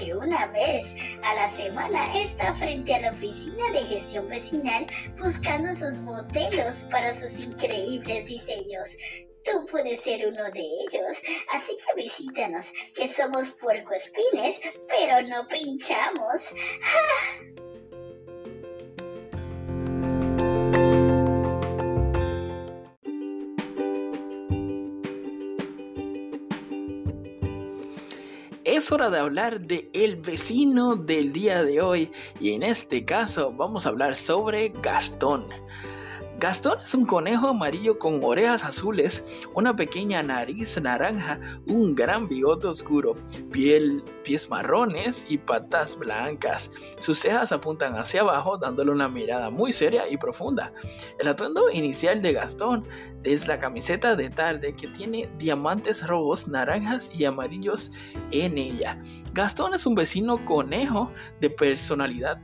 que 0.00 0.14
una 0.14 0.46
vez 0.46 0.94
a 1.22 1.34
la 1.34 1.48
semana 1.48 2.18
está 2.18 2.54
frente 2.54 2.94
a 2.94 3.00
la 3.00 3.12
oficina 3.12 3.70
de 3.70 3.80
gestión 3.80 4.28
vecinal 4.28 4.86
buscando 5.18 5.74
sus 5.74 6.00
modelos 6.00 6.86
para 6.90 7.14
sus 7.14 7.38
increíbles 7.38 8.24
diseños. 8.24 8.96
Tú 9.44 9.66
puedes 9.70 10.00
ser 10.00 10.26
uno 10.26 10.44
de 10.52 10.60
ellos, 10.60 11.16
así 11.52 11.76
que 11.76 12.02
visítanos, 12.02 12.72
que 12.94 13.08
somos 13.08 13.50
puercoespines, 13.52 14.60
pero 14.88 15.26
no 15.28 15.46
pinchamos. 15.48 16.50
¡Ah! 16.82 17.69
Es 28.80 28.90
hora 28.92 29.10
de 29.10 29.18
hablar 29.18 29.60
de 29.60 29.90
el 29.92 30.16
vecino 30.16 30.96
del 30.96 31.34
día 31.34 31.62
de 31.64 31.82
hoy 31.82 32.10
y 32.40 32.52
en 32.52 32.62
este 32.62 33.04
caso 33.04 33.52
vamos 33.52 33.84
a 33.84 33.90
hablar 33.90 34.16
sobre 34.16 34.70
Gastón. 34.70 35.44
Gastón 36.40 36.78
es 36.82 36.94
un 36.94 37.04
conejo 37.04 37.48
amarillo 37.48 37.98
con 37.98 38.24
orejas 38.24 38.64
azules, 38.64 39.46
una 39.52 39.76
pequeña 39.76 40.22
nariz 40.22 40.80
naranja, 40.80 41.38
un 41.66 41.94
gran 41.94 42.28
bigote 42.28 42.66
oscuro, 42.66 43.14
piel, 43.52 44.02
pies 44.24 44.48
marrones 44.48 45.26
y 45.28 45.36
patas 45.36 45.98
blancas. 45.98 46.70
Sus 46.96 47.18
cejas 47.18 47.52
apuntan 47.52 47.94
hacia 47.98 48.22
abajo 48.22 48.56
dándole 48.56 48.90
una 48.90 49.06
mirada 49.06 49.50
muy 49.50 49.74
seria 49.74 50.08
y 50.08 50.16
profunda. 50.16 50.72
El 51.18 51.28
atuendo 51.28 51.70
inicial 51.70 52.22
de 52.22 52.32
Gastón 52.32 52.88
es 53.22 53.46
la 53.46 53.58
camiseta 53.58 54.16
de 54.16 54.30
tarde 54.30 54.72
que 54.72 54.88
tiene 54.88 55.30
diamantes 55.36 56.06
rojos, 56.06 56.48
naranjas 56.48 57.10
y 57.12 57.26
amarillos 57.26 57.92
en 58.30 58.56
ella. 58.56 58.98
Gastón 59.34 59.74
es 59.74 59.84
un 59.84 59.94
vecino 59.94 60.42
conejo 60.46 61.12
de 61.38 61.50
personalidad 61.50 62.40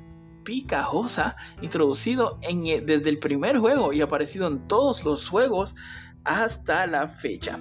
picajosa, 0.46 1.36
introducido 1.60 2.38
en, 2.40 2.64
eh, 2.66 2.80
desde 2.80 3.10
el 3.10 3.18
primer 3.18 3.58
juego 3.58 3.92
y 3.92 4.00
aparecido 4.00 4.46
en 4.46 4.66
todos 4.66 5.04
los 5.04 5.28
juegos 5.28 5.74
hasta 6.24 6.86
la 6.86 7.08
fecha. 7.08 7.60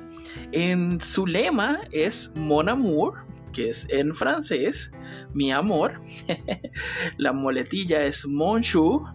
En 0.52 1.02
su 1.02 1.28
lema 1.28 1.82
es 1.92 2.32
Mon 2.36 2.70
Amour, 2.70 3.26
que 3.52 3.70
es 3.70 3.88
en 3.90 4.16
francés, 4.16 4.92
mi 5.34 5.52
amor. 5.52 6.00
la 7.18 7.34
moletilla 7.34 8.06
es 8.06 8.26
Mon 8.26 8.62
Chou, 8.62 9.06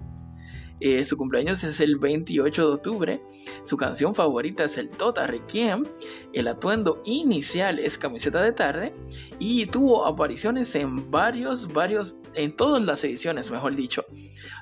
eh, 0.80 1.04
su 1.04 1.16
cumpleaños 1.16 1.62
es 1.62 1.80
el 1.80 1.98
28 1.98 2.66
de 2.66 2.72
octubre. 2.72 3.22
Su 3.64 3.76
canción 3.76 4.14
favorita 4.14 4.64
es 4.64 4.78
el 4.78 4.88
Tota 4.88 5.26
Requiem. 5.26 5.84
El 6.32 6.48
atuendo 6.48 7.02
inicial 7.04 7.78
es 7.78 7.98
camiseta 7.98 8.42
de 8.42 8.52
tarde. 8.52 8.94
Y 9.38 9.66
tuvo 9.66 10.06
apariciones 10.06 10.74
en 10.74 11.10
varios, 11.10 11.72
varios, 11.72 12.16
en 12.34 12.56
todas 12.56 12.82
las 12.82 13.04
ediciones, 13.04 13.50
mejor 13.50 13.76
dicho, 13.76 14.06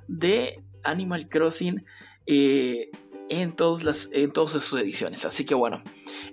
de 0.08 0.62
Animal 0.82 1.28
Crossing. 1.28 1.84
Eh, 2.26 2.90
en, 3.30 3.52
todas 3.52 3.84
las, 3.84 4.08
en 4.12 4.32
todas 4.32 4.50
sus 4.50 4.80
ediciones. 4.80 5.24
Así 5.24 5.44
que 5.44 5.54
bueno, 5.54 5.82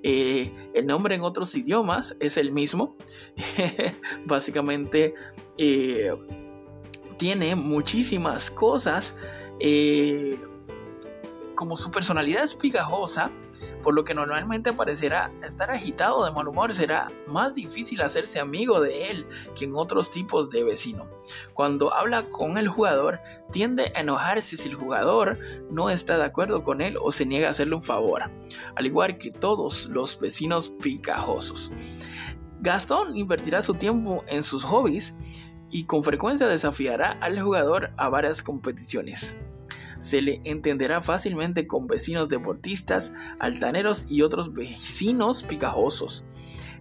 eh, 0.01 0.51
el 0.74 0.86
nombre 0.88 1.15
en 1.15 1.22
otros 1.22 1.54
idiomas 1.56 2.15
es 2.20 2.38
el 2.38 2.51
mismo. 2.51 2.98
Básicamente 4.25 5.13
tiene 7.18 7.56
muchísimas 7.56 8.51
cosas 8.51 9.15
eh, 9.59 10.39
como 11.55 11.77
su 11.77 11.89
personalidad 11.89 12.43
es 12.43 12.53
picajosa, 12.53 13.31
por 13.81 13.93
lo 13.93 14.03
que 14.03 14.13
normalmente 14.13 14.74
parecerá 14.74 15.31
estar 15.43 15.71
agitado 15.71 16.25
de 16.25 16.31
mal 16.31 16.47
humor, 16.47 16.74
será 16.74 17.07
más 17.27 17.53
difícil 17.53 18.01
hacerse 18.01 18.39
amigo 18.39 18.79
de 18.81 19.12
él 19.12 19.27
que 19.55 19.65
en 19.65 19.75
otros 19.75 20.12
tipos 20.12 20.50
de 20.50 20.63
vecino. 20.63 21.09
Cuando 21.53 21.93
habla 21.93 22.24
con 22.24 22.57
el 22.57 22.67
jugador, 22.67 23.19
tiende 23.51 23.91
a 23.95 24.01
enojarse 24.01 24.57
si 24.57 24.69
el 24.69 24.75
jugador 24.75 25.39
no 25.69 25.89
está 25.89 26.17
de 26.17 26.25
acuerdo 26.25 26.63
con 26.63 26.81
él 26.81 26.97
o 27.01 27.12
se 27.12 27.25
niega 27.25 27.47
a 27.47 27.51
hacerle 27.51 27.75
un 27.75 27.83
favor, 27.83 28.24
al 28.75 28.85
igual 28.85 29.17
que 29.17 29.31
todos 29.31 29.85
los 29.85 30.19
vecinos 30.19 30.69
picajosos. 30.69 31.71
Gastón 32.59 33.15
invertirá 33.15 33.62
su 33.62 33.75
tiempo 33.75 34.24
en 34.27 34.43
sus 34.43 34.63
hobbies 34.63 35.13
y 35.69 35.83
con 35.85 36.03
frecuencia 36.03 36.47
desafiará 36.47 37.17
al 37.21 37.39
jugador 37.39 37.91
a 37.97 38.09
varias 38.09 38.41
competiciones. 38.41 39.35
Se 39.99 40.21
le 40.21 40.41
entenderá 40.43 41.01
fácilmente 41.01 41.67
con 41.67 41.87
vecinos 41.87 42.29
deportistas, 42.29 43.13
altaneros 43.39 44.05
y 44.07 44.21
otros 44.21 44.53
vecinos 44.53 45.43
picajosos 45.43 46.25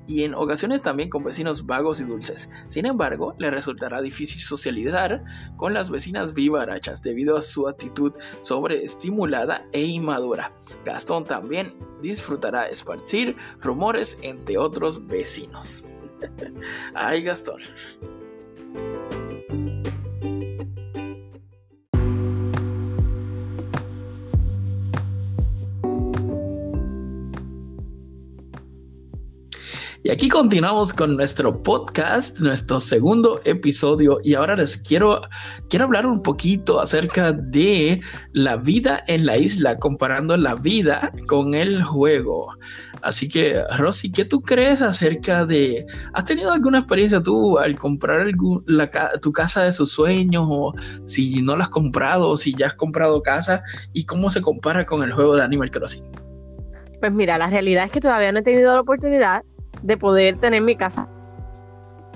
y 0.06 0.24
en 0.24 0.34
ocasiones 0.34 0.82
también 0.82 1.08
con 1.08 1.24
vecinos 1.24 1.66
vagos 1.66 2.00
y 2.00 2.04
dulces. 2.04 2.50
Sin 2.66 2.86
embargo, 2.86 3.34
le 3.38 3.50
resultará 3.50 4.02
difícil 4.02 4.40
socializar 4.40 5.24
con 5.56 5.74
las 5.74 5.90
vecinas 5.90 6.34
vivarachas 6.34 7.02
debido 7.02 7.36
a 7.36 7.42
su 7.42 7.68
actitud 7.68 8.12
sobreestimulada 8.40 9.66
e 9.72 9.82
inmadura. 9.82 10.54
Gastón 10.84 11.24
también 11.24 11.74
disfrutará 12.00 12.66
esparcir 12.66 13.36
rumores 13.60 14.18
entre 14.22 14.58
otros 14.58 15.06
vecinos. 15.06 15.84
Ay, 16.94 17.22
Gastón. 17.22 17.60
Y 30.06 30.10
aquí 30.10 30.28
continuamos 30.28 30.92
con 30.92 31.16
nuestro 31.16 31.62
podcast, 31.62 32.38
nuestro 32.40 32.78
segundo 32.78 33.40
episodio. 33.46 34.18
Y 34.22 34.34
ahora 34.34 34.54
les 34.54 34.76
quiero, 34.76 35.22
quiero 35.70 35.86
hablar 35.86 36.04
un 36.04 36.22
poquito 36.22 36.78
acerca 36.78 37.32
de 37.32 38.02
la 38.34 38.58
vida 38.58 39.02
en 39.06 39.24
la 39.24 39.38
isla, 39.38 39.78
comparando 39.78 40.36
la 40.36 40.56
vida 40.56 41.10
con 41.26 41.54
el 41.54 41.82
juego. 41.82 42.54
Así 43.00 43.30
que, 43.30 43.62
Rosy, 43.78 44.12
¿qué 44.12 44.26
tú 44.26 44.42
crees 44.42 44.82
acerca 44.82 45.46
de... 45.46 45.86
¿Has 46.12 46.26
tenido 46.26 46.52
alguna 46.52 46.80
experiencia 46.80 47.22
tú 47.22 47.58
al 47.58 47.78
comprar 47.78 48.26
tu 49.22 49.32
casa 49.32 49.64
de 49.64 49.72
sus 49.72 49.90
sueños? 49.90 50.44
O 50.46 50.74
si 51.06 51.40
no 51.40 51.56
la 51.56 51.64
has 51.64 51.70
comprado, 51.70 52.36
si 52.36 52.54
ya 52.54 52.66
has 52.66 52.74
comprado 52.74 53.22
casa, 53.22 53.62
y 53.94 54.04
cómo 54.04 54.28
se 54.28 54.42
compara 54.42 54.84
con 54.84 55.02
el 55.02 55.14
juego 55.14 55.34
de 55.34 55.44
Animal 55.44 55.70
Crossing? 55.70 56.04
Pues 57.00 57.14
mira, 57.14 57.38
la 57.38 57.46
realidad 57.46 57.86
es 57.86 57.90
que 57.90 58.02
todavía 58.02 58.32
no 58.32 58.40
he 58.40 58.42
tenido 58.42 58.74
la 58.74 58.82
oportunidad 58.82 59.42
de 59.84 59.96
poder 59.96 60.38
tener 60.38 60.62
mi 60.62 60.76
casa. 60.76 61.08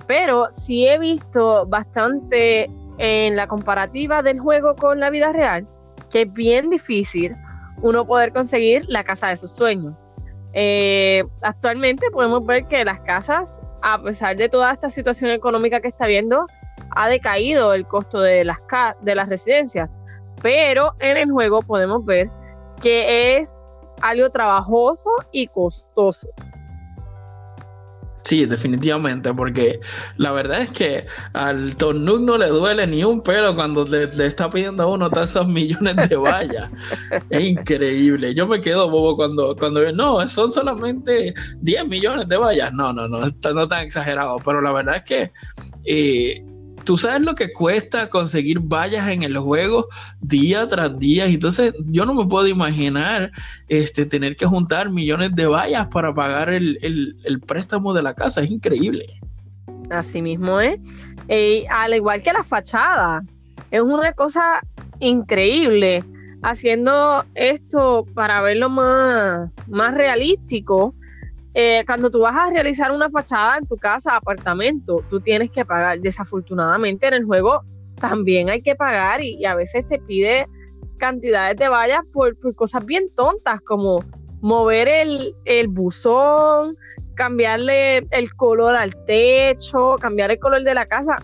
Pero 0.07 0.49
sí 0.51 0.89
he 0.89 0.99
visto 0.99 1.67
bastante 1.67 2.71
en 2.99 3.37
la 3.37 3.47
comparativa 3.47 4.23
del 4.23 4.41
juego 4.41 4.75
con 4.75 4.99
la 4.99 5.11
vida 5.11 5.33
real 5.33 5.67
que 6.11 6.23
es 6.23 6.33
bien 6.33 6.71
difícil 6.71 7.37
uno 7.83 8.07
poder 8.07 8.33
conseguir 8.33 8.85
la 8.89 9.05
casa 9.05 9.29
de 9.29 9.37
sus 9.37 9.51
sueños. 9.53 10.09
Eh, 10.53 11.25
actualmente 11.43 12.11
podemos 12.11 12.45
ver 12.45 12.67
que 12.67 12.85
las 12.85 13.01
casas, 13.01 13.61
a 13.83 14.03
pesar 14.03 14.37
de 14.37 14.49
toda 14.49 14.73
esta 14.73 14.91
situación 14.91 15.31
económica 15.31 15.81
que 15.81 15.89
está 15.89 16.07
viendo, 16.07 16.47
ha 16.97 17.09
decaído 17.09 17.75
el 17.75 17.87
costo 17.87 18.21
de 18.21 18.45
las, 18.45 18.59
de 19.03 19.15
las 19.15 19.29
residencias. 19.29 19.99
Pero 20.43 20.95
en 20.99 21.17
el 21.17 21.31
juego 21.31 21.63
podemos 21.63 22.05
ver 22.05 22.31
que 22.81 23.37
es 23.37 23.67
algo 24.01 24.31
trabajoso 24.31 25.11
y 25.31 25.47
costoso. 25.49 26.29
Sí, 28.29 28.45
definitivamente, 28.45 29.33
porque 29.33 29.81
la 30.19 30.33
verdad 30.33 30.61
es 30.61 30.71
que 30.71 31.07
al 31.33 31.75
Tornuk 31.79 32.21
no 32.21 32.37
le 32.37 32.49
duele 32.49 32.87
ni 32.87 33.03
un 33.03 33.23
pelo 33.23 33.55
cuando 33.55 33.87
le, 33.87 34.11
está 34.23 34.51
pidiendo 34.51 34.83
a 34.83 34.87
uno 34.87 35.09
esos 35.23 35.49
millones 35.49 36.11
de 36.11 36.17
vallas. 36.17 36.71
es 37.31 37.43
increíble. 37.43 38.35
Yo 38.35 38.47
me 38.47 38.61
quedo 38.61 38.91
bobo 38.91 39.17
cuando, 39.17 39.57
cuando 39.57 39.91
no, 39.93 40.29
son 40.29 40.53
solamente 40.53 41.33
10 41.63 41.89
millones 41.89 42.29
de 42.29 42.37
vallas. 42.37 42.71
No, 42.75 42.93
no, 42.93 43.09
no, 43.09 43.21
no 43.55 43.69
tan 43.69 43.81
exagerado, 43.81 44.37
pero 44.45 44.61
la 44.61 44.73
verdad 44.73 44.97
es 44.97 45.05
que 45.05 45.33
eh, 45.87 46.45
tú 46.85 46.97
sabes 46.97 47.21
lo 47.21 47.35
que 47.35 47.53
cuesta 47.53 48.09
conseguir 48.11 48.61
vallas 48.61 49.09
en 49.09 49.23
el 49.23 49.39
juego 49.39 49.89
día 50.21 50.67
tras 50.69 50.99
día. 50.99 51.27
Y 51.29 51.35
entonces 51.35 51.73
yo 51.87 52.05
no 52.05 52.15
me 52.15 52.27
puedo 52.27 52.47
imaginar 52.47 53.31
este, 53.69 54.07
tener 54.07 54.37
que 54.37 54.47
juntar 54.47 54.91
millones 54.91 55.35
de 55.35 55.47
vallas 55.47 55.89
para 55.89 56.15
pagar 56.15 56.51
el, 56.51 57.43
préstamo 57.47 57.93
de 57.95 58.03
la 58.03 58.15
casa. 58.15 58.43
Es 58.43 58.51
increíble. 58.51 59.07
Así 59.91 60.23
mismo 60.23 60.61
es. 60.61 60.79
al 61.71 61.95
igual 61.95 62.23
que 62.23 62.33
la 62.33 62.43
fachada. 62.43 63.25
Es 63.71 63.83
una 63.83 64.13
cosa 64.13 64.61
increíble. 65.01 66.05
Haciendo 66.43 67.25
esto 67.35 68.07
para 68.15 68.41
verlo 68.43 68.69
más, 68.69 69.51
más 69.67 69.95
realístico 69.95 70.95
eh, 71.61 71.83
cuando 71.87 72.09
tú 72.09 72.21
vas 72.21 72.37
a 72.37 72.51
realizar 72.51 72.93
una 72.93 73.11
fachada 73.11 73.59
en 73.59 73.67
tu 73.67 73.77
casa, 73.77 74.15
apartamento, 74.15 75.03
tú 75.11 75.21
tienes 75.21 75.51
que 75.51 75.65
pagar. 75.65 75.99
Desafortunadamente 75.99 77.09
en 77.09 77.15
el 77.15 77.25
juego 77.25 77.65
también 77.97 78.49
hay 78.49 78.63
que 78.63 78.77
pagar 78.77 79.21
y, 79.21 79.45
a 79.45 79.57
veces 79.57 79.85
te 79.85 79.99
pide 79.99 80.47
cantidades 80.99 81.57
de 81.57 81.69
vallas 81.69 82.03
por, 82.13 82.37
cosas 82.55 82.87
bien 82.87 83.11
tontas 83.13 83.61
como 83.63 84.05
mover 84.41 84.87
el, 84.87 85.35
el 85.47 85.67
buzón, 85.67 86.77
cambiarle 87.17 88.07
el 88.13 88.33
color 88.37 88.77
al 88.77 88.95
techo, 89.05 89.97
cambiar 90.01 90.31
el 90.31 90.39
color 90.39 90.63
de 90.63 90.75
la 90.75 90.87
casa. 90.87 91.19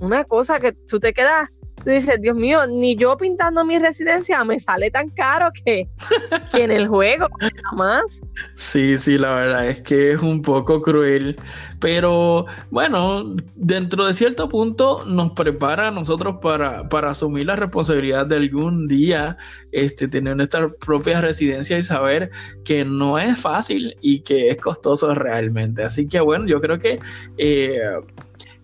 Una 0.00 0.24
cosa 0.24 0.58
que 0.58 0.72
tú 0.72 0.98
te 0.98 1.12
quedas 1.12 1.50
tú 1.84 1.90
dices, 1.90 2.20
Dios 2.20 2.36
mío, 2.36 2.66
ni 2.66 2.96
yo 2.96 3.16
pintando 3.16 3.64
mi 3.64 3.78
residencia 3.78 4.42
me 4.44 4.58
sale 4.58 4.90
tan 4.90 5.10
caro 5.10 5.50
que, 5.64 5.88
en 6.52 6.70
el 6.70 6.88
juego, 6.88 7.28
más. 7.76 8.20
Sí, 8.54 8.96
sí, 8.96 9.18
la 9.18 9.34
verdad 9.34 9.68
es 9.68 9.82
que 9.82 10.12
es 10.12 10.20
un 10.20 10.42
poco 10.42 10.82
cruel, 10.82 11.36
pero 11.80 12.46
bueno, 12.70 13.36
dentro 13.54 14.06
de 14.06 14.14
cierto 14.14 14.48
punto 14.48 15.04
nos 15.06 15.32
prepara 15.32 15.88
a 15.88 15.90
nosotros 15.90 16.36
para, 16.42 16.88
para 16.88 17.10
asumir 17.10 17.46
la 17.46 17.56
responsabilidad 17.56 18.26
de 18.26 18.36
algún 18.36 18.88
día 18.88 19.36
este, 19.72 20.08
tener 20.08 20.36
nuestra 20.36 20.68
propia 20.68 21.20
residencia 21.20 21.78
y 21.78 21.82
saber 21.82 22.30
que 22.64 22.84
no 22.84 23.18
es 23.18 23.38
fácil 23.38 23.96
y 24.00 24.20
que 24.20 24.48
es 24.48 24.58
costoso 24.58 25.14
realmente. 25.14 25.82
Así 25.84 26.06
que 26.08 26.20
bueno, 26.20 26.46
yo 26.46 26.60
creo 26.60 26.78
que... 26.78 26.98
Eh, 27.36 27.78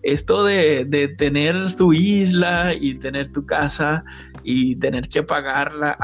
esto 0.05 0.45
de, 0.45 1.15
tener 1.17 1.55
tu 1.75 1.91
isla 1.91 2.73
y 2.79 2.93
tener 2.93 3.31
tu 3.31 3.45
casa 3.45 4.05
y 4.43 4.75
tener 4.75 5.09
que 5.09 5.23
pagarla, 5.23 5.97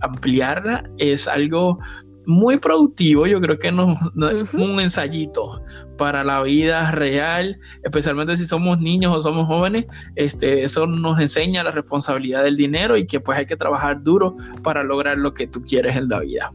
ampliarla, 0.00 0.88
es 0.96 1.28
algo 1.28 1.78
muy 2.26 2.56
productivo. 2.56 3.26
Yo 3.26 3.40
creo 3.42 3.58
que 3.58 3.70
no, 3.70 3.96
es 4.30 4.54
un 4.54 4.80
ensayito 4.80 5.62
para 5.98 6.24
la 6.24 6.42
vida 6.42 6.90
real, 6.92 7.58
especialmente 7.82 8.38
si 8.38 8.46
somos 8.46 8.80
niños 8.80 9.14
o 9.14 9.20
somos 9.20 9.46
jóvenes. 9.46 9.84
Este, 10.16 10.64
eso 10.64 10.86
nos 10.86 11.20
enseña 11.20 11.62
la 11.62 11.70
responsabilidad 11.70 12.44
del 12.44 12.56
dinero 12.56 12.96
y 12.96 13.06
que 13.06 13.20
pues 13.20 13.38
hay 13.38 13.46
que 13.46 13.56
trabajar 13.56 14.02
duro 14.02 14.34
para 14.62 14.82
lograr 14.82 15.18
lo 15.18 15.34
que 15.34 15.46
tú 15.46 15.62
quieres 15.62 15.96
en 15.96 16.08
la 16.08 16.20
vida. 16.20 16.50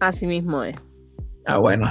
Así 0.00 0.26
mismo 0.26 0.62
es. 0.62 0.76
Ah, 1.46 1.56
bueno 1.56 1.86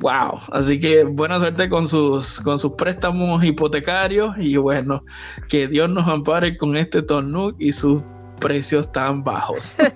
wow, 0.00 0.38
así 0.52 0.78
que 0.78 1.04
buena 1.04 1.38
suerte 1.38 1.68
con 1.68 1.88
sus, 1.88 2.40
con 2.40 2.58
sus 2.58 2.72
préstamos 2.72 3.42
hipotecarios 3.44 4.34
y 4.38 4.56
bueno, 4.56 5.02
que 5.48 5.68
Dios 5.68 5.88
nos 5.90 6.06
ampare 6.06 6.56
con 6.56 6.76
este 6.76 7.02
tornuk 7.02 7.56
y 7.58 7.72
sus 7.72 8.02
precios 8.40 8.90
tan 8.92 9.22
bajos. 9.24 9.76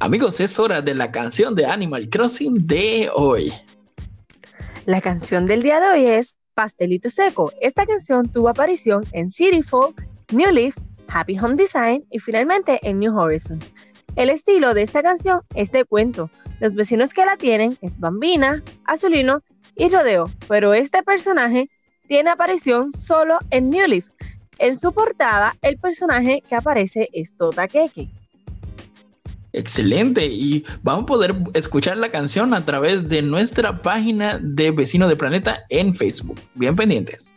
Amigos, 0.00 0.38
es 0.38 0.58
hora 0.60 0.80
de 0.80 0.94
la 0.94 1.10
canción 1.10 1.56
de 1.56 1.66
Animal 1.66 2.08
Crossing 2.08 2.64
de 2.68 3.10
hoy. 3.12 3.52
La 4.88 5.02
canción 5.02 5.46
del 5.46 5.62
día 5.62 5.80
de 5.80 5.88
hoy 5.90 6.06
es 6.06 6.34
Pastelito 6.54 7.10
Seco. 7.10 7.52
Esta 7.60 7.84
canción 7.84 8.26
tuvo 8.32 8.48
aparición 8.48 9.04
en 9.12 9.28
City 9.28 9.60
Folk, 9.60 10.02
New 10.32 10.50
Leaf, 10.50 10.74
Happy 11.08 11.38
Home 11.38 11.56
Design 11.56 12.06
y 12.10 12.20
finalmente 12.20 12.80
en 12.80 12.98
New 12.98 13.14
Horizon. 13.14 13.60
El 14.16 14.30
estilo 14.30 14.72
de 14.72 14.80
esta 14.80 15.02
canción 15.02 15.42
es 15.54 15.72
de 15.72 15.84
cuento. 15.84 16.30
Los 16.58 16.74
vecinos 16.74 17.12
que 17.12 17.26
la 17.26 17.36
tienen 17.36 17.76
es 17.82 17.98
Bambina, 17.98 18.62
Azulino 18.86 19.42
y 19.76 19.90
Rodeo, 19.90 20.30
pero 20.48 20.72
este 20.72 21.02
personaje 21.02 21.68
tiene 22.06 22.30
aparición 22.30 22.90
solo 22.90 23.40
en 23.50 23.68
New 23.68 23.86
Leaf. 23.86 24.06
En 24.56 24.74
su 24.74 24.94
portada, 24.94 25.54
el 25.60 25.76
personaje 25.76 26.42
que 26.48 26.54
aparece 26.54 27.10
es 27.12 27.36
Tota 27.36 27.68
Keke. 27.68 28.08
Excelente. 29.52 30.26
Y 30.26 30.64
vamos 30.82 31.04
a 31.04 31.06
poder 31.06 31.34
escuchar 31.54 31.96
la 31.96 32.10
canción 32.10 32.54
a 32.54 32.64
través 32.64 33.08
de 33.08 33.22
nuestra 33.22 33.82
página 33.82 34.38
de 34.42 34.70
Vecino 34.70 35.08
de 35.08 35.16
Planeta 35.16 35.64
en 35.70 35.94
Facebook. 35.94 36.40
Bien 36.54 36.76
pendientes. 36.76 37.32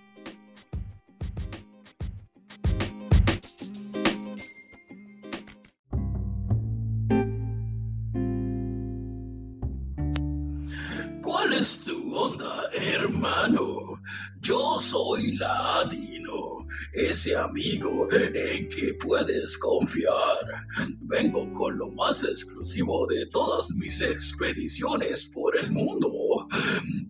Ese 16.94 17.36
amigo 17.36 18.08
en 18.12 18.68
que 18.70 18.94
puedes 18.94 19.58
confiar. 19.58 20.66
Vengo 21.02 21.52
con 21.54 21.78
lo 21.78 21.90
más 21.92 22.24
exclusivo 22.24 23.08
de 23.08 23.26
todas 23.28 23.72
mis 23.72 24.02
expediciones 24.02 25.26
por 25.26 25.58
el 25.58 25.72
mundo. 25.72 26.48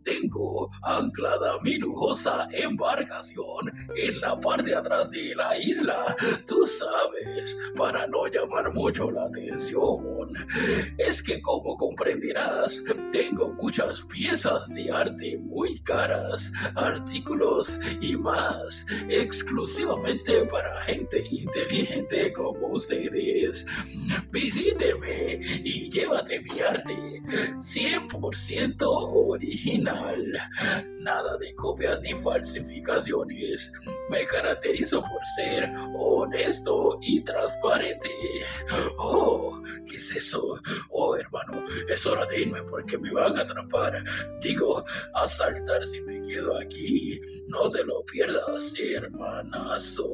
Tengo 0.04 0.70
anclada 0.84 1.60
mi 1.62 1.78
lujosa 1.78 2.48
embarcación 2.52 3.72
en 3.96 4.20
la 4.20 4.40
parte 4.40 4.72
de 4.72 4.76
atrás 4.76 5.10
de 5.10 5.36
la 5.36 5.58
isla. 5.58 6.16
Tú 6.48 6.66
sabes, 6.66 7.58
para 7.76 8.08
no 8.08 8.28
llamar 8.28 8.74
mucho 8.74 9.12
la 9.12 9.26
atención. 9.26 10.30
Es 10.98 11.22
que 11.22 11.42
como 11.42 11.78
comprenderás, 11.78 12.84
tengo 13.12 13.50
muchas 13.50 14.02
piezas 14.02 14.68
de 14.70 14.92
arte 14.92 15.38
muy 15.40 15.80
caras, 15.80 16.52
artículos 16.76 17.80
y 18.02 18.16
más, 18.16 18.86
exclusivamente 19.10 20.46
para 20.46 20.82
gente 20.82 21.24
inteligente 21.30 22.32
como 22.34 22.68
ustedes. 22.68 23.66
Visíteme 24.32 25.40
y 25.64 25.90
llévate 25.90 26.40
mi 26.42 26.60
arte 26.62 27.22
100% 27.58 28.76
original. 28.82 29.91
Nada 31.00 31.38
de 31.38 31.54
copias 31.56 32.02
ni 32.02 32.14
falsificaciones. 32.16 33.72
Me 34.10 34.26
caracterizo 34.26 35.02
por 35.02 35.26
ser 35.36 35.72
honesto 35.96 37.00
y 37.02 37.24
transparente. 37.24 38.10
Oh, 38.98 39.62
¿qué 39.88 39.98
es 39.98 40.16
eso? 40.16 40.60
Oh, 40.90 41.16
hermano, 41.16 41.66
es 41.90 42.06
hora 42.06 42.26
de 42.28 42.42
irme 42.42 42.64
porque 42.64 42.98
me 42.98 43.12
van 43.12 43.38
a 43.38 43.42
atrapar. 43.42 44.04
Digo, 44.42 44.84
asaltar 45.16 45.86
si 45.86 46.02
me 46.02 46.22
quedo 46.22 46.58
aquí. 46.58 47.20
No 47.48 47.70
te 47.70 47.84
lo 47.84 48.04
pierdas, 48.06 48.74
hermanazo. 48.78 50.08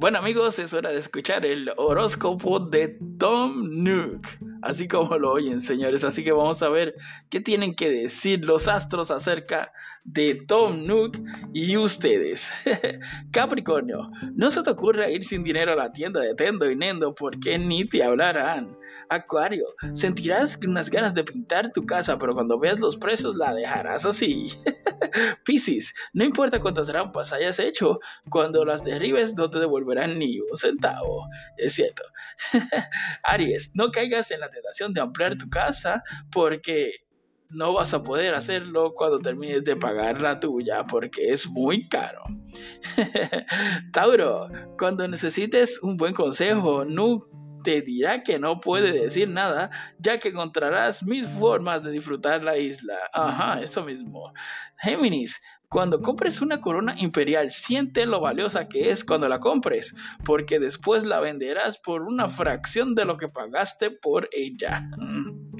Bueno 0.00 0.18
amigos, 0.18 0.60
es 0.60 0.74
hora 0.74 0.92
de 0.92 0.98
escuchar 0.98 1.44
el 1.44 1.72
horóscopo 1.76 2.60
de 2.60 2.96
Tom 3.18 3.82
Nook, 3.82 4.28
así 4.62 4.88
como 4.88 5.18
lo 5.18 5.32
oyen 5.32 5.60
señores, 5.60 6.04
así 6.04 6.24
que 6.24 6.32
vamos 6.32 6.62
a 6.62 6.68
ver 6.68 6.94
qué 7.28 7.40
tienen 7.40 7.74
que 7.74 7.90
decir 7.90 8.44
los 8.44 8.68
astros 8.68 9.10
acerca 9.10 9.72
de 10.04 10.34
Tom 10.46 10.86
Nook 10.86 11.18
y 11.52 11.76
ustedes. 11.76 12.50
Capricornio, 13.30 14.10
no 14.34 14.50
se 14.50 14.62
te 14.62 14.70
ocurra 14.70 15.10
ir 15.10 15.24
sin 15.24 15.44
dinero 15.44 15.72
a 15.72 15.76
la 15.76 15.92
tienda 15.92 16.20
de 16.20 16.34
Tendo 16.34 16.70
y 16.70 16.76
Nendo 16.76 17.14
porque 17.14 17.58
ni 17.58 17.84
te 17.88 18.02
hablarán. 18.02 18.76
Acuario, 19.08 19.66
sentirás 19.92 20.58
unas 20.66 20.90
ganas 20.90 21.14
de 21.14 21.24
pintar 21.24 21.72
tu 21.72 21.84
casa, 21.84 22.18
pero 22.18 22.34
cuando 22.34 22.58
veas 22.58 22.80
los 22.80 22.96
precios 22.96 23.36
la 23.36 23.54
dejarás 23.54 24.06
así. 24.06 24.50
Piscis, 25.44 25.94
no 26.12 26.24
importa 26.24 26.60
cuántas 26.60 26.88
rampas 26.88 27.32
hayas 27.32 27.58
hecho, 27.58 28.00
cuando 28.30 28.64
las 28.64 28.82
derribes 28.82 29.34
no 29.34 29.50
te 29.50 29.58
devolverán 29.58 30.18
ni 30.18 30.40
un 30.40 30.56
centavo. 30.58 31.28
Es 31.56 31.74
cierto. 31.74 32.02
Aries, 33.22 33.72
no 33.74 33.90
caigas 33.90 34.30
en 34.30 34.40
la 34.40 34.50
de 34.92 35.00
ampliar 35.00 35.36
tu 35.36 35.48
casa 35.48 36.02
porque 36.30 36.92
no 37.50 37.72
vas 37.72 37.94
a 37.94 38.02
poder 38.02 38.34
hacerlo 38.34 38.92
cuando 38.94 39.18
termines 39.18 39.64
de 39.64 39.76
pagar 39.76 40.20
la 40.20 40.38
tuya 40.38 40.84
porque 40.84 41.32
es 41.32 41.48
muy 41.48 41.88
caro. 41.88 42.22
Tauro, 43.92 44.48
cuando 44.78 45.08
necesites 45.08 45.82
un 45.82 45.96
buen 45.96 46.14
consejo, 46.14 46.84
no 46.84 47.26
te 47.64 47.82
dirá 47.82 48.22
que 48.22 48.38
no 48.38 48.60
puede 48.60 48.92
decir 48.92 49.28
nada, 49.28 49.70
ya 49.98 50.18
que 50.18 50.28
encontrarás 50.28 51.02
mil 51.02 51.26
formas 51.26 51.82
de 51.82 51.90
disfrutar 51.90 52.42
la 52.42 52.56
isla. 52.56 52.96
Ajá, 53.12 53.60
eso 53.60 53.82
mismo. 53.84 54.32
Géminis, 54.76 55.40
cuando 55.68 56.00
compres 56.00 56.40
una 56.40 56.60
corona 56.60 56.94
imperial, 56.98 57.50
siente 57.50 58.06
lo 58.06 58.20
valiosa 58.20 58.68
que 58.68 58.90
es 58.90 59.04
cuando 59.04 59.28
la 59.28 59.38
compres, 59.38 59.94
porque 60.24 60.58
después 60.58 61.04
la 61.04 61.20
venderás 61.20 61.78
por 61.78 62.02
una 62.02 62.28
fracción 62.28 62.94
de 62.94 63.04
lo 63.04 63.18
que 63.18 63.28
pagaste 63.28 63.90
por 63.90 64.28
ella. 64.32 64.88
Mm. 64.96 65.52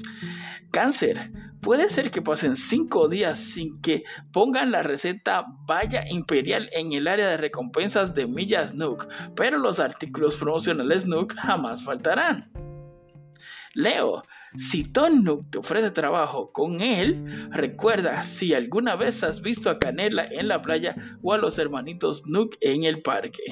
Cáncer, 0.71 1.31
puede 1.61 1.89
ser 1.89 2.11
que 2.11 2.21
pasen 2.21 2.55
cinco 2.55 3.07
días 3.07 3.39
sin 3.39 3.81
que 3.81 4.03
pongan 4.31 4.71
la 4.71 4.83
receta 4.83 5.45
Valla 5.67 6.03
Imperial 6.09 6.69
en 6.73 6.93
el 6.93 7.07
área 7.07 7.27
de 7.27 7.37
recompensas 7.37 8.13
de 8.13 8.27
millas 8.27 8.73
Nook, 8.73 9.07
pero 9.35 9.57
los 9.57 9.79
artículos 9.79 10.37
promocionales 10.37 11.05
Nook 11.05 11.35
jamás 11.35 11.83
faltarán. 11.83 12.51
Leo, 13.73 14.23
si 14.55 14.83
Tom 14.83 15.23
Nook 15.23 15.49
te 15.51 15.57
ofrece 15.59 15.91
trabajo 15.91 16.51
con 16.51 16.81
él, 16.81 17.23
recuerda 17.51 18.23
si 18.23 18.53
alguna 18.53 18.95
vez 18.95 19.23
has 19.23 19.41
visto 19.41 19.69
a 19.69 19.79
Canela 19.79 20.25
en 20.29 20.47
la 20.47 20.61
playa 20.61 20.95
o 21.21 21.33
a 21.33 21.37
los 21.37 21.57
hermanitos 21.59 22.23
Nook 22.25 22.57
en 22.61 22.83
el 22.83 23.01
parque. 23.01 23.43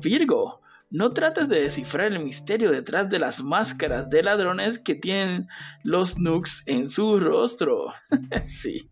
Virgo, 0.00 0.62
no 0.90 1.12
trates 1.12 1.48
de 1.48 1.62
descifrar 1.62 2.12
el 2.12 2.22
misterio 2.22 2.70
detrás 2.70 3.08
de 3.08 3.18
las 3.18 3.42
máscaras 3.42 4.10
de 4.10 4.22
ladrones 4.22 4.78
que 4.78 4.94
tienen 4.94 5.48
los 5.82 6.18
Nooks 6.18 6.64
en 6.66 6.90
su 6.90 7.18
rostro. 7.18 7.86
sí. 8.46 8.90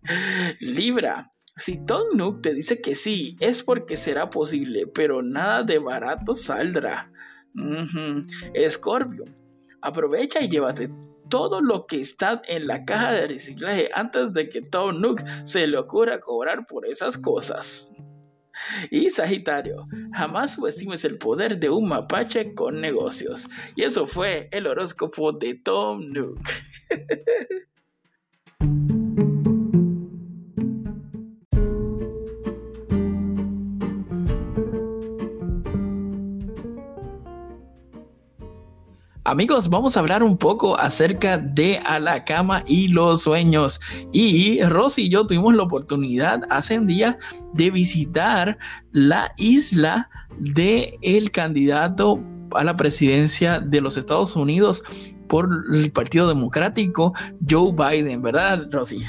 Libra. 0.60 1.32
Si 1.58 1.84
Tom 1.84 2.16
Nook 2.16 2.40
te 2.40 2.54
dice 2.54 2.80
que 2.80 2.94
sí, 2.94 3.36
es 3.38 3.62
porque 3.62 3.98
será 3.98 4.30
posible, 4.30 4.86
pero 4.86 5.20
nada 5.20 5.62
de 5.62 5.78
barato 5.78 6.34
saldrá. 6.34 7.12
Escorpio. 8.54 9.26
Aprovecha 9.82 10.40
y 10.40 10.48
llévate 10.48 10.90
todo 11.28 11.60
lo 11.60 11.86
que 11.86 12.00
está 12.00 12.42
en 12.46 12.66
la 12.66 12.84
caja 12.84 13.12
de 13.12 13.28
reciclaje 13.28 13.88
antes 13.94 14.32
de 14.32 14.48
que 14.48 14.62
Tom 14.62 15.00
Nook 15.00 15.22
se 15.44 15.66
le 15.66 15.78
ocurra 15.78 16.20
cobrar 16.20 16.66
por 16.66 16.86
esas 16.86 17.16
cosas. 17.16 17.92
Y 18.90 19.08
Sagitario, 19.08 19.86
jamás 20.12 20.54
subestimes 20.54 21.04
el 21.04 21.16
poder 21.16 21.58
de 21.58 21.70
un 21.70 21.88
mapache 21.88 22.54
con 22.54 22.80
negocios. 22.80 23.48
Y 23.74 23.84
eso 23.84 24.06
fue 24.06 24.48
el 24.52 24.66
horóscopo 24.66 25.32
de 25.32 25.54
Tom 25.54 26.10
Nook. 26.12 26.40
Amigos, 39.30 39.70
vamos 39.70 39.96
a 39.96 40.00
hablar 40.00 40.24
un 40.24 40.36
poco 40.36 40.76
acerca 40.76 41.38
de 41.38 41.80
A 41.86 42.00
la 42.00 42.24
cama 42.24 42.64
y 42.66 42.88
los 42.88 43.22
sueños. 43.22 43.80
Y 44.10 44.60
Rosy 44.60 45.02
y 45.02 45.08
yo 45.08 45.24
tuvimos 45.24 45.54
la 45.54 45.62
oportunidad 45.62 46.40
hace 46.50 46.80
un 46.80 46.88
día 46.88 47.16
de 47.52 47.70
visitar 47.70 48.58
la 48.90 49.32
isla 49.36 50.10
del 50.40 50.98
el 51.02 51.30
candidato 51.30 52.20
a 52.56 52.64
la 52.64 52.76
presidencia 52.76 53.60
de 53.60 53.80
los 53.80 53.96
Estados 53.96 54.34
Unidos 54.34 54.82
por 55.28 55.48
el 55.72 55.92
Partido 55.92 56.26
Democrático, 56.26 57.14
Joe 57.48 57.70
Biden, 57.70 58.22
¿verdad, 58.22 58.66
Rosy? 58.72 59.00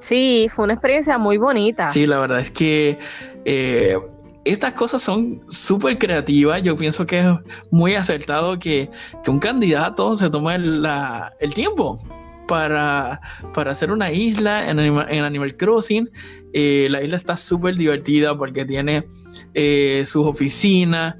Sí, 0.00 0.48
fue 0.50 0.64
una 0.64 0.74
experiencia 0.74 1.16
muy 1.16 1.38
bonita. 1.38 1.88
Sí, 1.90 2.08
la 2.08 2.18
verdad 2.18 2.40
es 2.40 2.50
que 2.50 2.98
eh, 3.44 3.96
estas 4.44 4.72
cosas 4.72 5.02
son 5.02 5.40
súper 5.50 5.98
creativas. 5.98 6.62
Yo 6.62 6.76
pienso 6.76 7.06
que 7.06 7.20
es 7.20 7.26
muy 7.70 7.94
acertado 7.94 8.58
que, 8.58 8.90
un 9.26 9.38
candidato 9.38 10.16
se 10.16 10.30
tome 10.30 10.54
el 10.54 11.54
tiempo 11.54 11.98
para, 12.46 13.20
para, 13.52 13.72
hacer 13.72 13.92
una 13.92 14.10
isla 14.10 14.68
en, 14.68 14.78
Animal 14.78 15.56
Crossing. 15.56 16.10
Eh, 16.54 16.88
la 16.90 17.02
isla 17.02 17.16
está 17.16 17.36
súper 17.36 17.76
divertida 17.76 18.36
porque 18.36 18.64
tiene 18.64 19.06
eh, 19.54 20.02
sus 20.06 20.26
oficinas, 20.26 21.14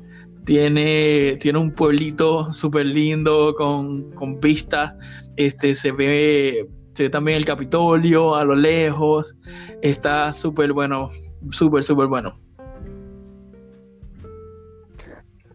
tiene, 0.44 1.37
tiene 1.40 1.59
un 1.59 1.70
pueblito 1.70 2.50
súper 2.50 2.87
lindo 2.87 3.54
con, 3.57 4.11
con 4.12 4.40
vistas. 4.40 4.94
Este, 5.37 5.74
se 5.74 5.92
ve 5.92 6.66
también 7.09 7.37
el 7.37 7.44
Capitolio 7.44 8.35
a 8.35 8.44
lo 8.44 8.57
lejos. 8.57 9.37
Está 9.83 10.33
súper 10.33 10.72
bueno, 10.72 11.11
súper, 11.50 11.85
súper 11.85 12.09
bueno. 12.09 12.35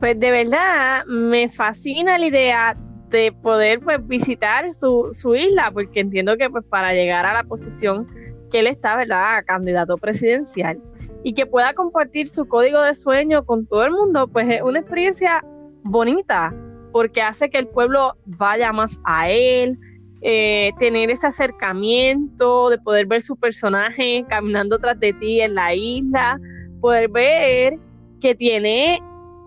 Pues 0.03 0.19
de 0.19 0.31
verdad 0.31 1.05
me 1.05 1.47
fascina 1.47 2.17
la 2.17 2.25
idea 2.25 2.77
de 3.07 3.31
poder 3.41 3.79
pues 3.79 4.05
visitar 4.05 4.69
su, 4.73 5.07
su 5.13 5.33
isla, 5.33 5.71
porque 5.71 6.01
entiendo 6.01 6.35
que 6.35 6.49
pues 6.49 6.65
para 6.65 6.93
llegar 6.93 7.25
a 7.25 7.33
la 7.33 7.45
posición 7.45 8.05
que 8.51 8.59
él 8.59 8.67
está, 8.67 8.97
¿verdad?, 8.97 9.45
candidato 9.47 9.97
presidencial, 9.97 10.77
y 11.23 11.33
que 11.33 11.45
pueda 11.45 11.73
compartir 11.73 12.27
su 12.27 12.45
código 12.45 12.81
de 12.81 12.93
sueño 12.93 13.45
con 13.45 13.65
todo 13.65 13.85
el 13.85 13.91
mundo, 13.91 14.27
pues 14.27 14.49
es 14.49 14.61
una 14.61 14.79
experiencia 14.79 15.41
bonita, 15.83 16.53
porque 16.91 17.21
hace 17.21 17.49
que 17.49 17.59
el 17.59 17.69
pueblo 17.69 18.17
vaya 18.25 18.73
más 18.73 18.99
a 19.05 19.29
él, 19.29 19.79
eh, 20.21 20.71
tener 20.79 21.11
ese 21.11 21.27
acercamiento, 21.27 22.69
de 22.71 22.77
poder 22.77 23.05
ver 23.05 23.21
su 23.21 23.37
personaje 23.37 24.25
caminando 24.27 24.77
tras 24.79 24.99
de 24.99 25.13
ti 25.13 25.39
en 25.39 25.55
la 25.55 25.73
isla, 25.73 26.37
poder 26.81 27.09
ver 27.09 27.79
que 28.19 28.35
tiene 28.35 28.99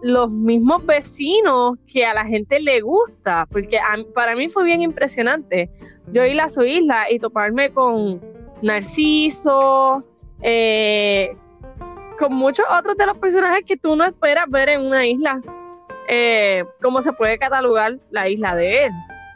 los 0.03 0.31
mismos 0.33 0.85
vecinos 0.85 1.79
que 1.87 2.05
a 2.05 2.15
la 2.15 2.25
gente 2.25 2.61
le 2.61 2.81
gusta, 2.81 3.47
porque 3.51 3.79
para 4.15 4.37
mí 4.37 4.49
fue 4.49 4.65
bien 4.65 4.83
impresionante 4.83 5.71
yo 6.13 6.25
ir 6.25 6.41
a 6.41 6.49
su 6.49 6.63
isla 6.63 7.11
y 7.11 7.19
toparme 7.19 7.71
con 7.71 8.21
Narciso, 8.63 10.01
eh, 10.43 11.37
con 12.19 12.35
muchos 12.35 12.65
otros 12.71 12.97
de 12.97 13.07
los 13.07 13.19
personajes 13.19 13.65
que 13.67 13.77
tú 13.77 13.97
no 13.97 14.05
esperas 14.05 14.47
ver 14.49 14.69
en 14.69 14.83
una 14.83 15.07
isla. 15.07 15.41
Eh, 16.09 16.65
¿Cómo 16.81 17.03
se 17.03 17.13
puede 17.13 17.39
catalogar 17.39 17.99
la 18.11 18.29
isla 18.29 18.55
de 18.55 18.85
él? 18.85 18.93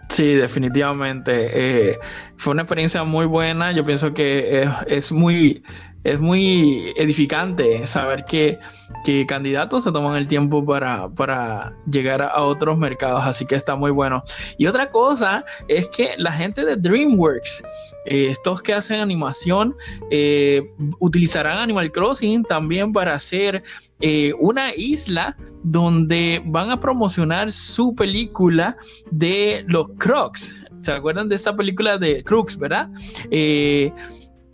Sí, 0.09 0.35
definitivamente. 0.35 1.51
Eh, 1.53 1.99
fue 2.37 2.53
una 2.53 2.62
experiencia 2.62 3.05
muy 3.05 3.27
buena. 3.27 3.73
Yo 3.73 3.85
pienso 3.85 4.12
que 4.12 4.68
es, 4.87 5.12
muy, 5.12 5.62
es 6.04 6.20
muy 6.20 6.92
edificante 6.96 7.86
saber 7.86 8.24
que, 8.24 8.58
que, 9.04 9.26
candidatos 9.26 9.84
se 9.84 9.92
toman 9.92 10.16
el 10.16 10.26
tiempo 10.26 10.64
para, 10.64 11.08
para 11.08 11.74
llegar 11.90 12.22
a 12.22 12.42
otros 12.42 12.78
mercados. 12.78 13.22
Así 13.24 13.46
que 13.46 13.54
está 13.54 13.76
muy 13.76 13.90
bueno. 13.90 14.22
Y 14.58 14.66
otra 14.66 14.90
cosa 14.90 15.44
es 15.68 15.88
que 15.88 16.14
la 16.16 16.32
gente 16.32 16.64
de 16.64 16.76
DreamWorks 16.76 17.62
eh, 18.06 18.28
estos 18.30 18.62
que 18.62 18.72
hacen 18.72 19.00
animación 19.00 19.76
eh, 20.10 20.62
utilizarán 21.00 21.58
Animal 21.58 21.92
Crossing 21.92 22.44
también 22.44 22.92
para 22.92 23.14
hacer 23.14 23.62
eh, 24.00 24.32
una 24.38 24.74
isla 24.74 25.36
donde 25.62 26.42
van 26.46 26.70
a 26.70 26.80
promocionar 26.80 27.52
su 27.52 27.94
película 27.94 28.76
de 29.10 29.64
los 29.68 29.86
Crocs. 29.98 30.66
¿Se 30.80 30.92
acuerdan 30.92 31.28
de 31.28 31.36
esta 31.36 31.54
película 31.54 31.98
de 31.98 32.24
Crooks, 32.24 32.58
verdad? 32.58 32.88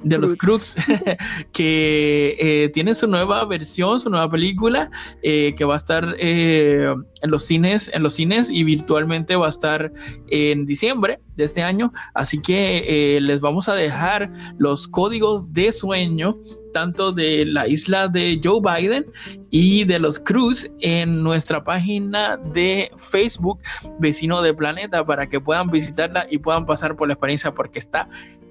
De 0.07 0.19
los 0.19 0.35
Crooks, 0.35 0.77
que 1.53 2.37
eh, 2.39 2.69
tiene 2.73 2.95
su 2.95 3.09
nueva 3.09 3.45
versión, 3.45 3.99
su 3.99 4.09
nueva 4.09 4.31
película, 4.31 4.89
eh, 5.23 5.53
que 5.57 5.65
va 5.65 5.75
a 5.75 5.79
estar 5.79 6.15
eh, 6.21 6.95
en 7.23 7.31
los 7.31 7.43
cines, 7.43 7.91
en 7.93 8.05
los 8.05 8.15
cines 8.15 8.49
y 8.51 8.63
virtualmente 8.63 9.35
va 9.35 9.47
a 9.47 9.51
estar 9.51 9.93
en 10.29 10.65
diciembre 10.65 11.19
de 11.35 11.45
este 11.45 11.63
año. 11.63 11.93
Así 12.15 12.41
que 12.41 13.19
les 13.21 13.41
vamos 13.41 13.69
a 13.69 13.75
dejar 13.75 14.31
los 14.59 14.87
códigos 14.87 15.53
de 15.53 15.73
sueño, 15.73 16.37
tanto 16.73 17.11
de 17.11 17.45
la 17.45 17.67
isla 17.67 18.07
de 18.07 18.41
Joe 18.43 18.61
Biden 18.61 19.07
y 19.51 19.85
de 19.85 19.99
los 19.99 20.21
Cruz 20.21 20.71
en 20.81 21.23
nuestra 21.23 21.65
página 21.65 22.37
de 22.37 22.91
Facebook, 22.97 23.59
Vecino 23.99 24.41
de 24.41 24.55
Planeta, 24.55 25.05
para 25.05 25.29
que 25.29 25.41
puedan 25.41 25.69
visitarla 25.69 26.27
y 26.31 26.39
puedan 26.39 26.65
pasar 26.65 26.95
por 26.95 27.09
la 27.09 27.15
experiencia 27.15 27.53
porque 27.53 27.81
está 27.81 28.09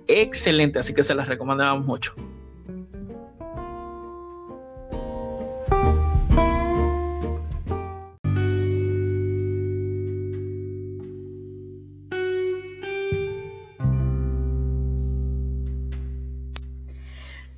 excelente, 0.07 0.79
así 0.79 0.93
que 0.93 1.03
se 1.03 1.15
las 1.15 1.27
recomendamos 1.27 1.85
mucho. 1.85 2.15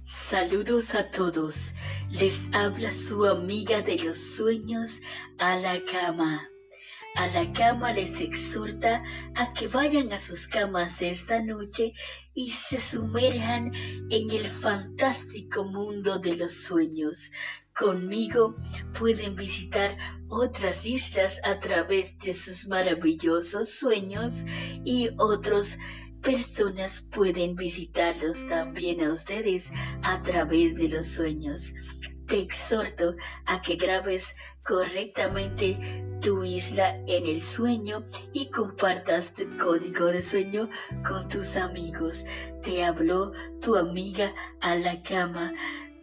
Saludos 0.04 0.94
a 0.96 1.10
todos. 1.10 1.74
Les 2.12 2.48
habla 2.54 2.92
su 2.92 3.26
amiga 3.26 3.82
de 3.82 3.98
los 4.00 4.18
sueños 4.18 5.00
a 5.40 5.56
la 5.56 5.80
cama 5.84 6.50
a 7.18 7.26
la 7.28 7.52
cama 7.52 7.94
les 7.94 8.22
exhorta 8.22 9.04
a 9.36 9.52
que 9.54 9.68
vayan 9.68 10.14
a 10.14 10.20
sus 10.20 10.48
camas 10.48 11.02
esta 11.02 11.42
noche 11.42 11.94
y 12.36 12.52
se 12.52 12.80
sumerjan 12.80 13.74
en 14.12 14.30
el 14.30 14.48
fantástico 14.48 15.66
mundo 15.66 16.20
de 16.20 16.36
los 16.36 16.54
sueños. 16.54 17.32
Conmigo 17.76 18.56
pueden 18.98 19.36
visitar 19.36 19.98
otras 20.30 20.86
islas 20.86 21.40
a 21.44 21.60
través 21.60 22.18
de 22.20 22.36
sus 22.36 22.68
maravillosos 22.68 23.70
sueños 23.70 24.46
y 24.86 25.10
otras 25.18 25.80
personas 26.22 27.02
pueden 27.02 27.56
visitarlos 27.56 28.46
también 28.48 29.02
a 29.02 29.12
ustedes 29.12 29.72
a 30.04 30.22
través 30.22 30.76
de 30.76 30.90
los 30.90 31.08
sueños 31.08 31.74
te 32.28 32.40
exhorto 32.40 33.16
a 33.46 33.62
que 33.62 33.76
grabes 33.76 34.36
correctamente 34.64 36.06
tu 36.22 36.44
isla 36.44 36.98
en 37.08 37.26
el 37.26 37.42
sueño 37.42 38.06
y 38.34 38.50
compartas 38.50 39.34
tu 39.34 39.46
código 39.58 40.08
de 40.08 40.22
sueño 40.22 40.70
con 41.08 41.28
tus 41.30 41.56
amigos. 41.56 42.26
Te 42.62 42.84
habló 42.84 43.32
tu 43.62 43.76
amiga 43.76 44.34
a 44.62 44.76
la 44.76 45.02
cama. 45.02 45.54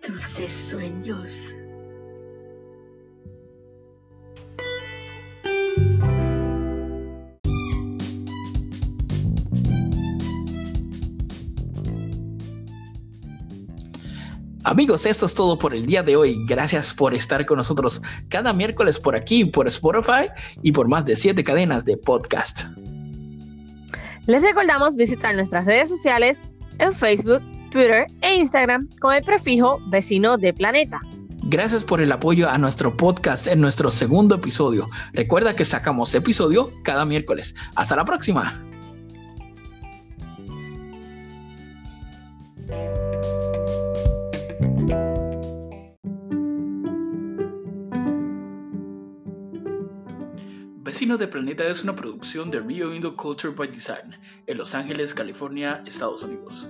Dulces 0.07 0.53
sueños. 0.53 1.55
Amigos, 14.65 15.05
esto 15.05 15.27
es 15.27 15.35
todo 15.35 15.59
por 15.59 15.75
el 15.75 15.85
día 15.85 16.03
de 16.03 16.17
hoy. 16.17 16.43
Gracias 16.47 16.95
por 16.95 17.15
estar 17.15 17.45
con 17.45 17.59
nosotros 17.59 18.01
cada 18.31 18.55
miércoles 18.55 18.99
por 18.99 19.15
aquí, 19.15 19.45
por 19.45 19.67
Spotify 19.67 20.29
y 20.63 20.73
por 20.73 20.89
más 20.89 21.05
de 21.05 21.17
siete 21.17 21.45
cadenas 21.45 21.85
de 21.85 21.99
podcast. 21.99 22.65
Les 24.27 24.41
recordamos 24.43 24.97
visitar 24.97 25.35
nuestras 25.35 25.67
redes 25.67 25.91
sociales 25.91 26.45
en 26.79 26.95
Facebook, 26.95 27.43
Twitter 27.71 28.07
e 28.23 28.37
Instagram 28.37 28.89
con 29.01 29.13
el 29.13 29.23
prefijo 29.23 29.81
vecino 29.91 30.39
de 30.39 30.55
planeta. 30.55 30.99
Gracias 31.43 31.85
por 31.85 32.01
el 32.01 32.11
apoyo 32.11 32.49
a 32.49 32.57
nuestro 32.57 32.97
podcast 32.97 33.47
en 33.47 33.61
nuestro 33.61 33.91
segundo 33.91 34.37
episodio. 34.37 34.89
Recuerda 35.13 35.55
que 35.55 35.67
sacamos 35.67 36.15
episodio 36.15 36.73
cada 36.83 37.05
miércoles. 37.05 37.55
Hasta 37.75 37.97
la 37.97 38.07
próxima. 38.07 38.51
Vecino 50.95 51.19
de 51.19 51.27
Planeta 51.27 51.67
es 51.67 51.83
una 51.83 51.97
producción 51.97 52.53
de 52.53 52.61
Rio 52.61 52.95
Indo 52.95 53.17
Culture 53.17 53.53
by 53.53 53.67
Design 53.67 54.17
en 54.47 54.57
Los 54.57 54.77
Ángeles, 54.77 55.13
California, 55.13 55.83
Estados 55.85 56.23
Unidos. 56.23 56.69